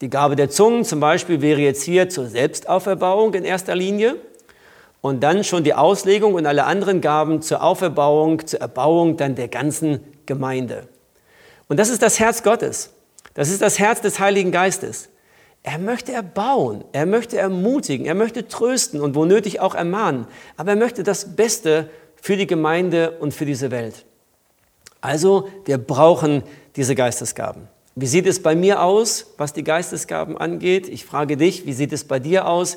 Die 0.00 0.08
Gabe 0.08 0.36
der 0.36 0.48
Zungen 0.48 0.86
zum 0.86 1.00
Beispiel 1.00 1.42
wäre 1.42 1.60
jetzt 1.60 1.82
hier 1.82 2.08
zur 2.08 2.28
Selbstauferbauung 2.28 3.34
in 3.34 3.44
erster 3.44 3.74
Linie 3.74 4.16
und 5.02 5.20
dann 5.22 5.44
schon 5.44 5.64
die 5.64 5.74
Auslegung 5.74 6.32
und 6.32 6.46
alle 6.46 6.64
anderen 6.64 7.02
Gaben 7.02 7.42
zur 7.42 7.62
Auferbauung, 7.62 8.46
zur 8.46 8.60
Erbauung 8.60 9.18
dann 9.18 9.34
der 9.34 9.48
ganzen 9.48 10.00
Gemeinde. 10.24 10.88
Und 11.68 11.78
das 11.78 11.90
ist 11.90 12.00
das 12.00 12.18
Herz 12.18 12.42
Gottes. 12.42 12.94
Das 13.34 13.50
ist 13.50 13.60
das 13.60 13.78
Herz 13.78 14.00
des 14.00 14.20
Heiligen 14.20 14.52
Geistes. 14.52 15.08
Er 15.64 15.78
möchte 15.78 16.12
erbauen, 16.12 16.84
er 16.92 17.06
möchte 17.06 17.38
ermutigen, 17.38 18.06
er 18.06 18.14
möchte 18.14 18.48
trösten 18.48 19.00
und 19.00 19.14
wo 19.14 19.24
nötig 19.24 19.60
auch 19.60 19.74
ermahnen. 19.74 20.26
Aber 20.56 20.70
er 20.70 20.76
möchte 20.76 21.02
das 21.02 21.36
Beste 21.36 21.88
für 22.20 22.36
die 22.36 22.46
Gemeinde 22.46 23.12
und 23.18 23.34
für 23.34 23.44
diese 23.44 23.70
Welt. 23.70 24.04
Also, 25.00 25.48
wir 25.64 25.78
brauchen 25.78 26.44
diese 26.76 26.94
Geistesgaben. 26.94 27.68
Wie 27.94 28.06
sieht 28.06 28.26
es 28.26 28.42
bei 28.42 28.54
mir 28.54 28.82
aus, 28.82 29.34
was 29.36 29.52
die 29.52 29.64
Geistesgaben 29.64 30.38
angeht? 30.38 30.88
Ich 30.88 31.04
frage 31.04 31.36
dich, 31.36 31.66
wie 31.66 31.72
sieht 31.72 31.92
es 31.92 32.04
bei 32.04 32.18
dir 32.18 32.46
aus, 32.46 32.76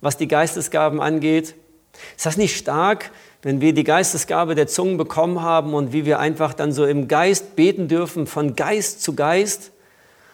was 0.00 0.16
die 0.16 0.28
Geistesgaben 0.28 1.00
angeht? 1.00 1.54
Ist 2.16 2.26
das 2.26 2.36
nicht 2.36 2.56
stark, 2.56 3.10
wenn 3.42 3.60
wir 3.60 3.72
die 3.72 3.84
Geistesgabe 3.84 4.54
der 4.54 4.66
Zungen 4.66 4.96
bekommen 4.96 5.42
haben 5.42 5.74
und 5.74 5.92
wie 5.92 6.04
wir 6.04 6.18
einfach 6.18 6.54
dann 6.54 6.72
so 6.72 6.84
im 6.84 7.08
Geist 7.08 7.56
beten 7.56 7.88
dürfen, 7.88 8.26
von 8.26 8.56
Geist 8.56 9.02
zu 9.02 9.14
Geist? 9.14 9.72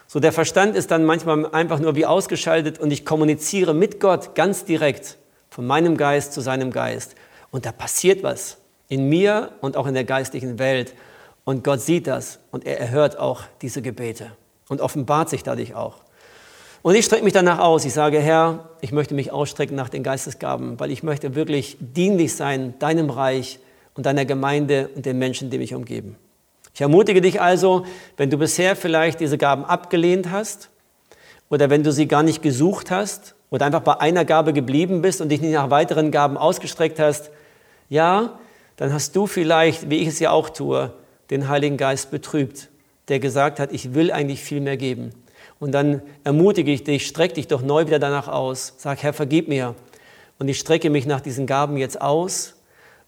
So 0.07 0.21
der 0.21 0.33
Verstand 0.33 0.77
ist 0.77 0.91
dann 0.91 1.05
manchmal 1.05 1.47
einfach 1.53 1.81
nur 1.81 1.97
wie 1.97 2.07
ausgeschaltet 2.07 2.79
und 2.79 2.91
ich 2.91 3.05
kommuniziere 3.05 3.75
mit 3.75 3.99
Gott 4.01 4.35
ganz 4.35 4.65
direkt 4.65 5.19
von 5.51 5.67
meinem 5.67 5.97
Geist 5.97 6.33
zu 6.33 6.41
seinem 6.41 6.71
Geist. 6.71 7.15
Und 7.51 7.67
da 7.67 7.73
passiert 7.73 8.23
was 8.23 8.59
in 8.89 9.09
mir 9.09 9.53
und 9.61 9.77
auch 9.77 9.87
in 9.87 9.95
der 9.95 10.05
geistlichen 10.05 10.59
Welt. 10.59 10.95
Und 11.45 11.65
Gott 11.65 11.81
sieht 11.81 12.07
das 12.07 12.39
und 12.51 12.67
er 12.67 12.79
erhört 12.79 13.19
auch 13.19 13.43
diese 13.63 13.83
Gebete 13.83 14.33
und 14.69 14.81
offenbart 14.81 15.29
sich 15.29 15.43
dadurch 15.43 15.75
auch. 15.75 16.06
Und 16.87 16.95
ich 16.95 17.05
strecke 17.05 17.25
mich 17.25 17.33
danach 17.33 17.59
aus. 17.59 17.85
Ich 17.85 17.95
sage, 17.95 18.21
Herr, 18.21 18.69
ich 18.81 18.93
möchte 18.93 19.13
mich 19.15 19.33
ausstrecken 19.33 19.75
nach 19.75 19.89
den 19.89 20.05
Geistesgaben, 20.05 20.79
weil 20.79 20.93
ich 20.93 21.03
möchte 21.03 21.35
wirklich 21.35 21.77
dienlich 21.81 22.37
sein 22.37 22.79
deinem 22.79 23.11
Reich 23.11 23.59
und 23.95 24.07
deiner 24.07 24.25
Gemeinde 24.25 24.91
und 24.95 25.05
den 25.05 25.19
Menschen, 25.19 25.51
die 25.51 25.59
mich 25.59 25.75
umgeben. 25.75 26.15
Ich 26.73 26.81
ermutige 26.81 27.21
dich 27.21 27.41
also, 27.41 27.85
wenn 28.17 28.31
du 28.31 28.39
bisher 28.39 28.77
vielleicht 28.77 29.19
diese 29.19 29.37
Gaben 29.37 29.65
abgelehnt 29.65 30.31
hast 30.31 30.71
oder 31.51 31.71
wenn 31.71 31.83
du 31.83 31.91
sie 31.91 32.07
gar 32.07 32.23
nicht 32.23 32.41
gesucht 32.41 32.93
hast 32.93 33.35
oder 33.51 33.67
einfach 33.67 33.83
bei 33.83 33.99
einer 33.99 34.25
Gabe 34.25 34.53
geblieben 34.53 35.03
bist 35.03 35.21
und 35.21 35.31
dich 35.31 35.41
nicht 35.41 35.55
nach 35.55 35.71
weiteren 35.71 36.13
Gaben 36.13 36.37
ausgestreckt 36.37 37.01
hast, 37.01 37.33
ja, 37.89 38.39
dann 38.77 38.93
hast 38.93 39.17
du 39.17 39.27
vielleicht, 39.27 39.91
wie 39.91 39.97
ich 39.97 40.07
es 40.07 40.21
ja 40.21 40.31
auch 40.31 40.51
tue, 40.51 40.93
den 41.31 41.49
Heiligen 41.49 41.79
Geist 41.79 42.13
betrübt, 42.13 42.69
der 43.09 43.19
gesagt 43.19 43.59
hat, 43.59 43.73
ich 43.73 43.95
will 43.95 44.13
eigentlich 44.13 44.41
viel 44.41 44.61
mehr 44.61 44.77
geben. 44.77 45.11
Und 45.59 45.73
dann 45.73 46.03
ermutige 46.25 46.71
ich 46.71 46.85
dich, 46.85 47.07
streck 47.07 47.35
dich 47.35 47.49
doch 47.49 47.63
neu 47.63 47.87
wieder 47.87 47.99
danach 47.99 48.29
aus. 48.29 48.75
Sag, 48.77 49.03
Herr, 49.03 49.13
vergib 49.13 49.49
mir. 49.49 49.75
Und 50.39 50.49
ich 50.49 50.59
strecke 50.59 50.91
mich 50.91 51.07
nach 51.07 51.21
diesen 51.21 51.47
Gaben 51.47 51.77
jetzt 51.77 52.01
aus. 52.01 52.55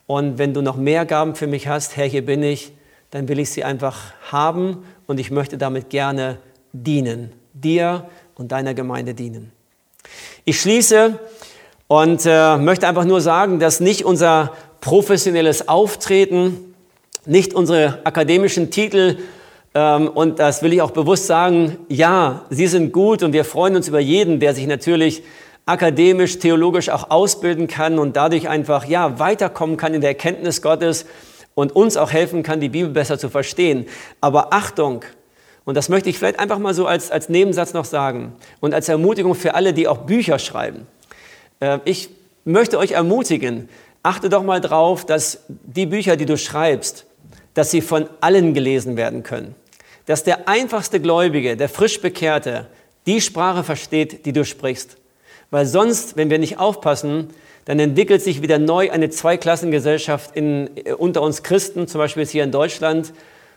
Und 0.06 0.38
wenn 0.38 0.54
du 0.54 0.62
noch 0.62 0.76
mehr 0.76 1.04
Gaben 1.04 1.34
für 1.34 1.46
mich 1.46 1.68
hast, 1.68 1.96
Herr, 1.96 2.06
hier 2.06 2.24
bin 2.24 2.42
ich, 2.42 2.72
dann 3.10 3.28
will 3.28 3.38
ich 3.38 3.50
sie 3.50 3.64
einfach 3.64 4.12
haben 4.30 4.84
und 5.06 5.20
ich 5.20 5.30
möchte 5.30 5.58
damit 5.58 5.90
gerne 5.90 6.38
dienen. 6.72 7.32
Dir 7.52 8.08
und 8.34 8.52
deiner 8.52 8.72
Gemeinde 8.72 9.14
dienen. 9.14 9.52
Ich 10.44 10.60
schließe 10.60 11.18
und 11.88 12.22
äh, 12.24 12.56
möchte 12.56 12.86
einfach 12.86 13.04
nur 13.04 13.20
sagen, 13.20 13.58
dass 13.58 13.80
nicht 13.80 14.04
unser 14.04 14.52
professionelles 14.80 15.68
Auftreten, 15.68 16.74
nicht 17.26 17.52
unsere 17.52 17.98
akademischen 18.04 18.70
Titel 18.70 19.18
und 19.74 20.38
das 20.38 20.62
will 20.62 20.72
ich 20.72 20.82
auch 20.82 20.90
bewusst 20.90 21.26
sagen, 21.26 21.76
ja, 21.88 22.42
sie 22.50 22.66
sind 22.66 22.92
gut 22.92 23.22
und 23.22 23.32
wir 23.32 23.44
freuen 23.44 23.76
uns 23.76 23.86
über 23.86 24.00
jeden, 24.00 24.40
der 24.40 24.54
sich 24.54 24.66
natürlich 24.66 25.22
akademisch, 25.66 26.38
theologisch 26.38 26.88
auch 26.88 27.10
ausbilden 27.10 27.68
kann 27.68 27.98
und 27.98 28.16
dadurch 28.16 28.48
einfach 28.48 28.86
ja, 28.86 29.18
weiterkommen 29.18 29.76
kann 29.76 29.92
in 29.92 30.00
der 30.00 30.10
Erkenntnis 30.10 30.62
Gottes 30.62 31.04
und 31.54 31.76
uns 31.76 31.96
auch 31.96 32.10
helfen 32.10 32.42
kann, 32.42 32.60
die 32.60 32.70
Bibel 32.70 32.90
besser 32.90 33.18
zu 33.18 33.28
verstehen. 33.28 33.86
Aber 34.20 34.54
Achtung, 34.54 35.04
und 35.66 35.76
das 35.76 35.90
möchte 35.90 36.08
ich 36.08 36.18
vielleicht 36.18 36.38
einfach 36.38 36.58
mal 36.58 36.72
so 36.72 36.86
als, 36.86 37.10
als 37.10 37.28
Nebensatz 37.28 37.74
noch 37.74 37.84
sagen 37.84 38.32
und 38.60 38.72
als 38.72 38.88
Ermutigung 38.88 39.34
für 39.34 39.54
alle, 39.54 39.74
die 39.74 39.86
auch 39.86 39.98
Bücher 39.98 40.38
schreiben. 40.38 40.86
Äh, 41.60 41.80
ich 41.84 42.08
möchte 42.44 42.78
euch 42.78 42.92
ermutigen, 42.92 43.68
achte 44.02 44.30
doch 44.30 44.42
mal 44.42 44.62
drauf, 44.62 45.04
dass 45.04 45.44
die 45.48 45.84
Bücher, 45.84 46.16
die 46.16 46.24
du 46.24 46.38
schreibst, 46.38 47.04
dass 47.54 47.70
sie 47.70 47.80
von 47.80 48.08
allen 48.20 48.54
gelesen 48.54 48.96
werden 48.96 49.22
können. 49.22 49.54
Dass 50.06 50.24
der 50.24 50.48
einfachste 50.48 51.00
Gläubige, 51.00 51.56
der 51.56 51.68
frisch 51.68 52.00
Bekehrte, 52.00 52.66
die 53.06 53.20
Sprache 53.20 53.64
versteht, 53.64 54.26
die 54.26 54.32
du 54.32 54.44
sprichst. 54.44 54.96
Weil 55.50 55.66
sonst, 55.66 56.16
wenn 56.16 56.30
wir 56.30 56.38
nicht 56.38 56.58
aufpassen, 56.58 57.28
dann 57.64 57.78
entwickelt 57.78 58.22
sich 58.22 58.42
wieder 58.42 58.58
neu 58.58 58.90
eine 58.90 59.10
Zweiklassengesellschaft 59.10 60.34
in, 60.34 60.70
äh, 60.76 60.92
unter 60.92 61.22
uns 61.22 61.42
Christen, 61.42 61.86
zum 61.86 61.98
Beispiel 61.98 62.24
hier 62.26 62.44
in 62.44 62.52
Deutschland, 62.52 63.12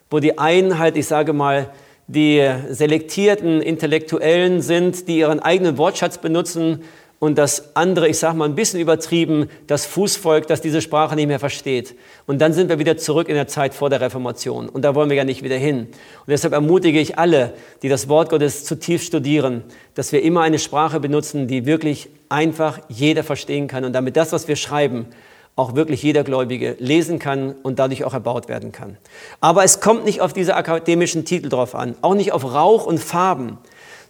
wo 0.09 0.19
die 0.19 0.37
einen 0.37 0.77
halt, 0.79 0.97
ich 0.97 1.07
sage 1.07 1.33
mal, 1.33 1.69
die 2.07 2.45
selektierten 2.69 3.61
Intellektuellen 3.61 4.61
sind, 4.61 5.07
die 5.07 5.19
ihren 5.19 5.39
eigenen 5.39 5.77
Wortschatz 5.77 6.17
benutzen 6.17 6.83
und 7.21 7.37
das 7.37 7.75
andere, 7.75 8.09
ich 8.09 8.17
sage 8.17 8.35
mal 8.35 8.45
ein 8.45 8.55
bisschen 8.55 8.79
übertrieben, 8.79 9.47
das 9.67 9.85
Fußvolk, 9.85 10.47
das 10.47 10.59
diese 10.59 10.81
Sprache 10.81 11.15
nicht 11.15 11.27
mehr 11.27 11.37
versteht. 11.37 11.93
Und 12.25 12.41
dann 12.41 12.51
sind 12.51 12.67
wir 12.67 12.79
wieder 12.79 12.97
zurück 12.97 13.29
in 13.29 13.35
der 13.35 13.45
Zeit 13.45 13.75
vor 13.75 13.91
der 13.91 14.01
Reformation. 14.01 14.67
Und 14.67 14.81
da 14.81 14.95
wollen 14.95 15.07
wir 15.11 15.17
ja 15.17 15.23
nicht 15.23 15.43
wieder 15.43 15.55
hin. 15.55 15.81
Und 15.81 16.29
deshalb 16.29 16.51
ermutige 16.51 16.99
ich 16.99 17.19
alle, 17.19 17.53
die 17.83 17.89
das 17.89 18.09
Wort 18.09 18.31
Gottes 18.31 18.65
zutiefst 18.65 19.05
studieren, 19.05 19.63
dass 19.93 20.11
wir 20.11 20.23
immer 20.23 20.41
eine 20.41 20.57
Sprache 20.57 20.99
benutzen, 20.99 21.47
die 21.47 21.67
wirklich 21.67 22.09
einfach 22.27 22.79
jeder 22.89 23.23
verstehen 23.23 23.67
kann 23.67 23.85
und 23.85 23.93
damit 23.93 24.17
das, 24.17 24.31
was 24.31 24.47
wir 24.47 24.55
schreiben, 24.55 25.05
auch 25.55 25.75
wirklich 25.75 26.01
jeder 26.01 26.23
Gläubige 26.23 26.75
lesen 26.79 27.19
kann 27.19 27.53
und 27.61 27.77
dadurch 27.77 28.03
auch 28.03 28.15
erbaut 28.15 28.49
werden 28.49 28.71
kann. 28.71 28.97
Aber 29.41 29.63
es 29.63 29.79
kommt 29.79 30.05
nicht 30.05 30.21
auf 30.21 30.33
diese 30.33 30.55
akademischen 30.55 31.23
Titel 31.23 31.49
drauf 31.49 31.75
an, 31.75 31.93
auch 32.01 32.15
nicht 32.15 32.31
auf 32.31 32.43
Rauch 32.43 32.87
und 32.87 32.99
Farben 32.99 33.59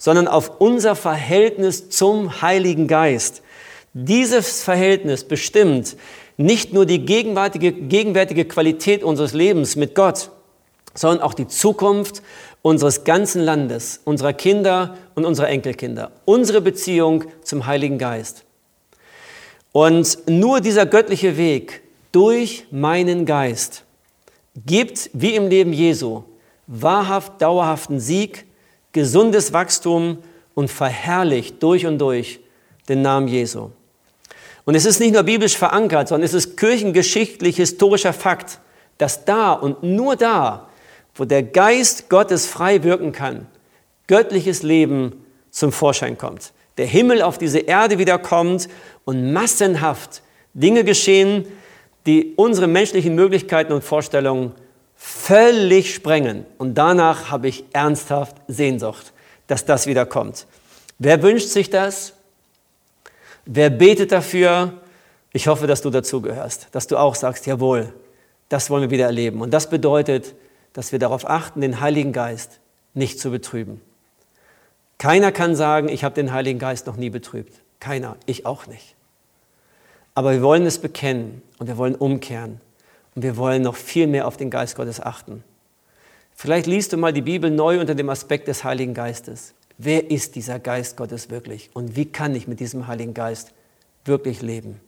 sondern 0.01 0.27
auf 0.27 0.59
unser 0.59 0.95
Verhältnis 0.95 1.91
zum 1.91 2.41
Heiligen 2.41 2.87
Geist. 2.87 3.43
Dieses 3.93 4.63
Verhältnis 4.63 5.23
bestimmt 5.23 5.95
nicht 6.37 6.73
nur 6.73 6.87
die 6.87 7.05
gegenwärtige, 7.05 7.71
gegenwärtige 7.71 8.45
Qualität 8.45 9.03
unseres 9.03 9.33
Lebens 9.33 9.75
mit 9.75 9.93
Gott, 9.93 10.31
sondern 10.95 11.21
auch 11.21 11.35
die 11.35 11.47
Zukunft 11.47 12.23
unseres 12.63 13.03
ganzen 13.03 13.43
Landes, 13.43 14.01
unserer 14.03 14.33
Kinder 14.33 14.97
und 15.13 15.23
unserer 15.23 15.49
Enkelkinder, 15.49 16.11
unsere 16.25 16.61
Beziehung 16.61 17.25
zum 17.43 17.67
Heiligen 17.67 17.99
Geist. 17.99 18.43
Und 19.71 20.17
nur 20.27 20.61
dieser 20.61 20.87
göttliche 20.87 21.37
Weg 21.37 21.83
durch 22.11 22.65
meinen 22.71 23.27
Geist 23.27 23.83
gibt, 24.65 25.11
wie 25.13 25.35
im 25.35 25.47
Leben 25.47 25.73
Jesu, 25.73 26.23
wahrhaft 26.65 27.39
dauerhaften 27.39 27.99
Sieg 27.99 28.47
gesundes 28.91 29.53
Wachstum 29.53 30.17
und 30.53 30.69
verherrlicht 30.69 31.61
durch 31.63 31.85
und 31.85 31.99
durch 31.99 32.39
den 32.89 33.01
Namen 33.01 33.27
Jesu. 33.27 33.69
Und 34.65 34.75
es 34.75 34.85
ist 34.85 34.99
nicht 34.99 35.13
nur 35.13 35.23
biblisch 35.23 35.57
verankert, 35.57 36.09
sondern 36.09 36.25
es 36.25 36.33
ist 36.33 36.57
kirchengeschichtlich 36.57 37.57
historischer 37.57 38.13
Fakt, 38.13 38.59
dass 38.97 39.25
da 39.25 39.53
und 39.53 39.81
nur 39.81 40.15
da, 40.15 40.67
wo 41.15 41.25
der 41.25 41.43
Geist 41.43 42.09
Gottes 42.09 42.45
frei 42.45 42.83
wirken 42.83 43.11
kann, 43.11 43.47
göttliches 44.07 44.63
Leben 44.63 45.25
zum 45.49 45.71
Vorschein 45.71 46.17
kommt. 46.17 46.53
Der 46.77 46.85
Himmel 46.85 47.21
auf 47.21 47.37
diese 47.37 47.59
Erde 47.59 47.97
wiederkommt 47.97 48.69
und 49.03 49.33
massenhaft 49.33 50.21
Dinge 50.53 50.83
geschehen, 50.83 51.45
die 52.05 52.33
unsere 52.35 52.67
menschlichen 52.67 53.15
Möglichkeiten 53.15 53.73
und 53.73 53.83
Vorstellungen 53.83 54.53
völlig 55.01 55.95
sprengen. 55.95 56.45
Und 56.59 56.75
danach 56.75 57.31
habe 57.31 57.47
ich 57.47 57.65
ernsthaft 57.73 58.35
Sehnsucht, 58.47 59.13
dass 59.47 59.65
das 59.65 59.87
wieder 59.87 60.05
kommt. 60.05 60.45
Wer 60.99 61.23
wünscht 61.23 61.47
sich 61.47 61.71
das? 61.71 62.13
Wer 63.45 63.71
betet 63.71 64.11
dafür? 64.11 64.73
Ich 65.33 65.47
hoffe, 65.47 65.65
dass 65.65 65.81
du 65.81 65.89
dazugehörst, 65.89 66.67
dass 66.71 66.85
du 66.85 66.97
auch 66.97 67.15
sagst, 67.15 67.47
jawohl, 67.47 67.91
das 68.47 68.69
wollen 68.69 68.83
wir 68.83 68.89
wieder 68.91 69.05
erleben. 69.05 69.41
Und 69.41 69.51
das 69.51 69.71
bedeutet, 69.71 70.35
dass 70.73 70.91
wir 70.91 70.99
darauf 70.99 71.27
achten, 71.27 71.61
den 71.61 71.81
Heiligen 71.81 72.13
Geist 72.13 72.59
nicht 72.93 73.19
zu 73.19 73.31
betrüben. 73.31 73.81
Keiner 74.99 75.31
kann 75.31 75.55
sagen, 75.55 75.89
ich 75.89 76.03
habe 76.03 76.13
den 76.13 76.31
Heiligen 76.31 76.59
Geist 76.59 76.85
noch 76.85 76.95
nie 76.95 77.09
betrübt. 77.09 77.59
Keiner, 77.79 78.17
ich 78.27 78.45
auch 78.45 78.67
nicht. 78.67 78.95
Aber 80.13 80.33
wir 80.33 80.43
wollen 80.43 80.67
es 80.67 80.77
bekennen 80.77 81.41
und 81.57 81.65
wir 81.65 81.77
wollen 81.77 81.95
umkehren 81.95 82.61
Und 83.15 83.23
wir 83.23 83.37
wollen 83.37 83.61
noch 83.61 83.75
viel 83.75 84.07
mehr 84.07 84.27
auf 84.27 84.37
den 84.37 84.49
Geist 84.49 84.75
Gottes 84.75 84.99
achten. 85.01 85.43
Vielleicht 86.33 86.65
liest 86.65 86.93
du 86.93 86.97
mal 86.97 87.13
die 87.13 87.21
Bibel 87.21 87.51
neu 87.51 87.79
unter 87.79 87.95
dem 87.95 88.09
Aspekt 88.09 88.47
des 88.47 88.63
Heiligen 88.63 88.93
Geistes. 88.93 89.53
Wer 89.77 90.09
ist 90.09 90.35
dieser 90.35 90.59
Geist 90.59 90.97
Gottes 90.97 91.29
wirklich? 91.29 91.69
Und 91.73 91.95
wie 91.95 92.05
kann 92.05 92.35
ich 92.35 92.47
mit 92.47 92.59
diesem 92.59 92.87
Heiligen 92.87 93.13
Geist 93.13 93.51
wirklich 94.05 94.41
leben? 94.41 94.79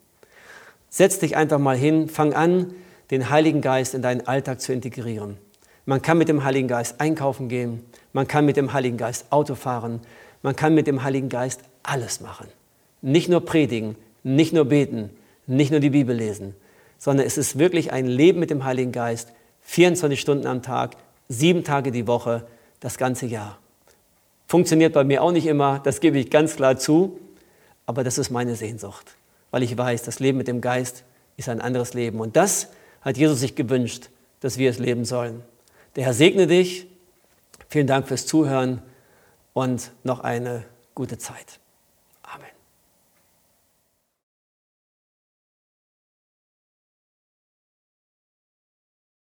Setz 0.89 1.19
dich 1.19 1.35
einfach 1.35 1.59
mal 1.59 1.75
hin, 1.75 2.07
fang 2.07 2.33
an, 2.33 2.73
den 3.11 3.29
Heiligen 3.29 3.61
Geist 3.61 3.93
in 3.93 4.01
deinen 4.01 4.27
Alltag 4.27 4.61
zu 4.61 4.71
integrieren. 4.71 5.37
Man 5.85 6.01
kann 6.01 6.17
mit 6.17 6.29
dem 6.29 6.43
Heiligen 6.43 6.67
Geist 6.67 7.01
einkaufen 7.01 7.49
gehen, 7.49 7.83
man 8.13 8.27
kann 8.27 8.45
mit 8.45 8.55
dem 8.55 8.71
Heiligen 8.73 8.97
Geist 8.97 9.25
Auto 9.31 9.55
fahren, 9.55 9.99
man 10.41 10.55
kann 10.55 10.73
mit 10.73 10.87
dem 10.87 11.03
Heiligen 11.03 11.29
Geist 11.29 11.61
alles 11.83 12.21
machen. 12.21 12.47
Nicht 13.01 13.27
nur 13.27 13.43
predigen, 13.43 13.95
nicht 14.23 14.53
nur 14.53 14.65
beten, 14.65 15.09
nicht 15.45 15.71
nur 15.71 15.79
die 15.79 15.89
Bibel 15.89 16.15
lesen, 16.15 16.55
sondern 17.03 17.27
es 17.27 17.37
ist 17.37 17.59
wirklich 17.59 17.91
ein 17.91 18.07
Leben 18.07 18.39
mit 18.39 18.49
dem 18.49 18.63
Heiligen 18.63 18.93
Geist, 18.93 19.33
24 19.63 20.17
Stunden 20.17 20.47
am 20.47 20.61
Tag, 20.61 20.95
sieben 21.27 21.65
Tage 21.65 21.91
die 21.91 22.07
Woche, 22.07 22.47
das 22.79 22.97
ganze 22.97 23.25
Jahr. 23.25 23.59
Funktioniert 24.47 24.93
bei 24.93 25.03
mir 25.03 25.21
auch 25.21 25.33
nicht 25.33 25.45
immer, 25.45 25.79
das 25.79 25.99
gebe 25.99 26.17
ich 26.17 26.29
ganz 26.29 26.55
klar 26.55 26.77
zu, 26.77 27.19
aber 27.85 28.05
das 28.05 28.17
ist 28.17 28.29
meine 28.29 28.55
Sehnsucht, 28.55 29.17
weil 29.51 29.63
ich 29.63 29.77
weiß, 29.77 30.03
das 30.03 30.21
Leben 30.21 30.37
mit 30.37 30.47
dem 30.47 30.61
Geist 30.61 31.03
ist 31.35 31.49
ein 31.49 31.59
anderes 31.59 31.93
Leben. 31.93 32.21
Und 32.21 32.37
das 32.37 32.69
hat 33.01 33.17
Jesus 33.17 33.41
sich 33.41 33.55
gewünscht, 33.55 34.07
dass 34.39 34.57
wir 34.57 34.69
es 34.69 34.79
leben 34.79 35.03
sollen. 35.03 35.43
Der 35.97 36.05
Herr 36.05 36.13
segne 36.13 36.47
dich. 36.47 36.87
Vielen 37.67 37.87
Dank 37.87 38.07
fürs 38.07 38.25
Zuhören 38.25 38.81
und 39.51 39.91
noch 40.05 40.21
eine 40.21 40.63
gute 40.95 41.17
Zeit. 41.17 41.59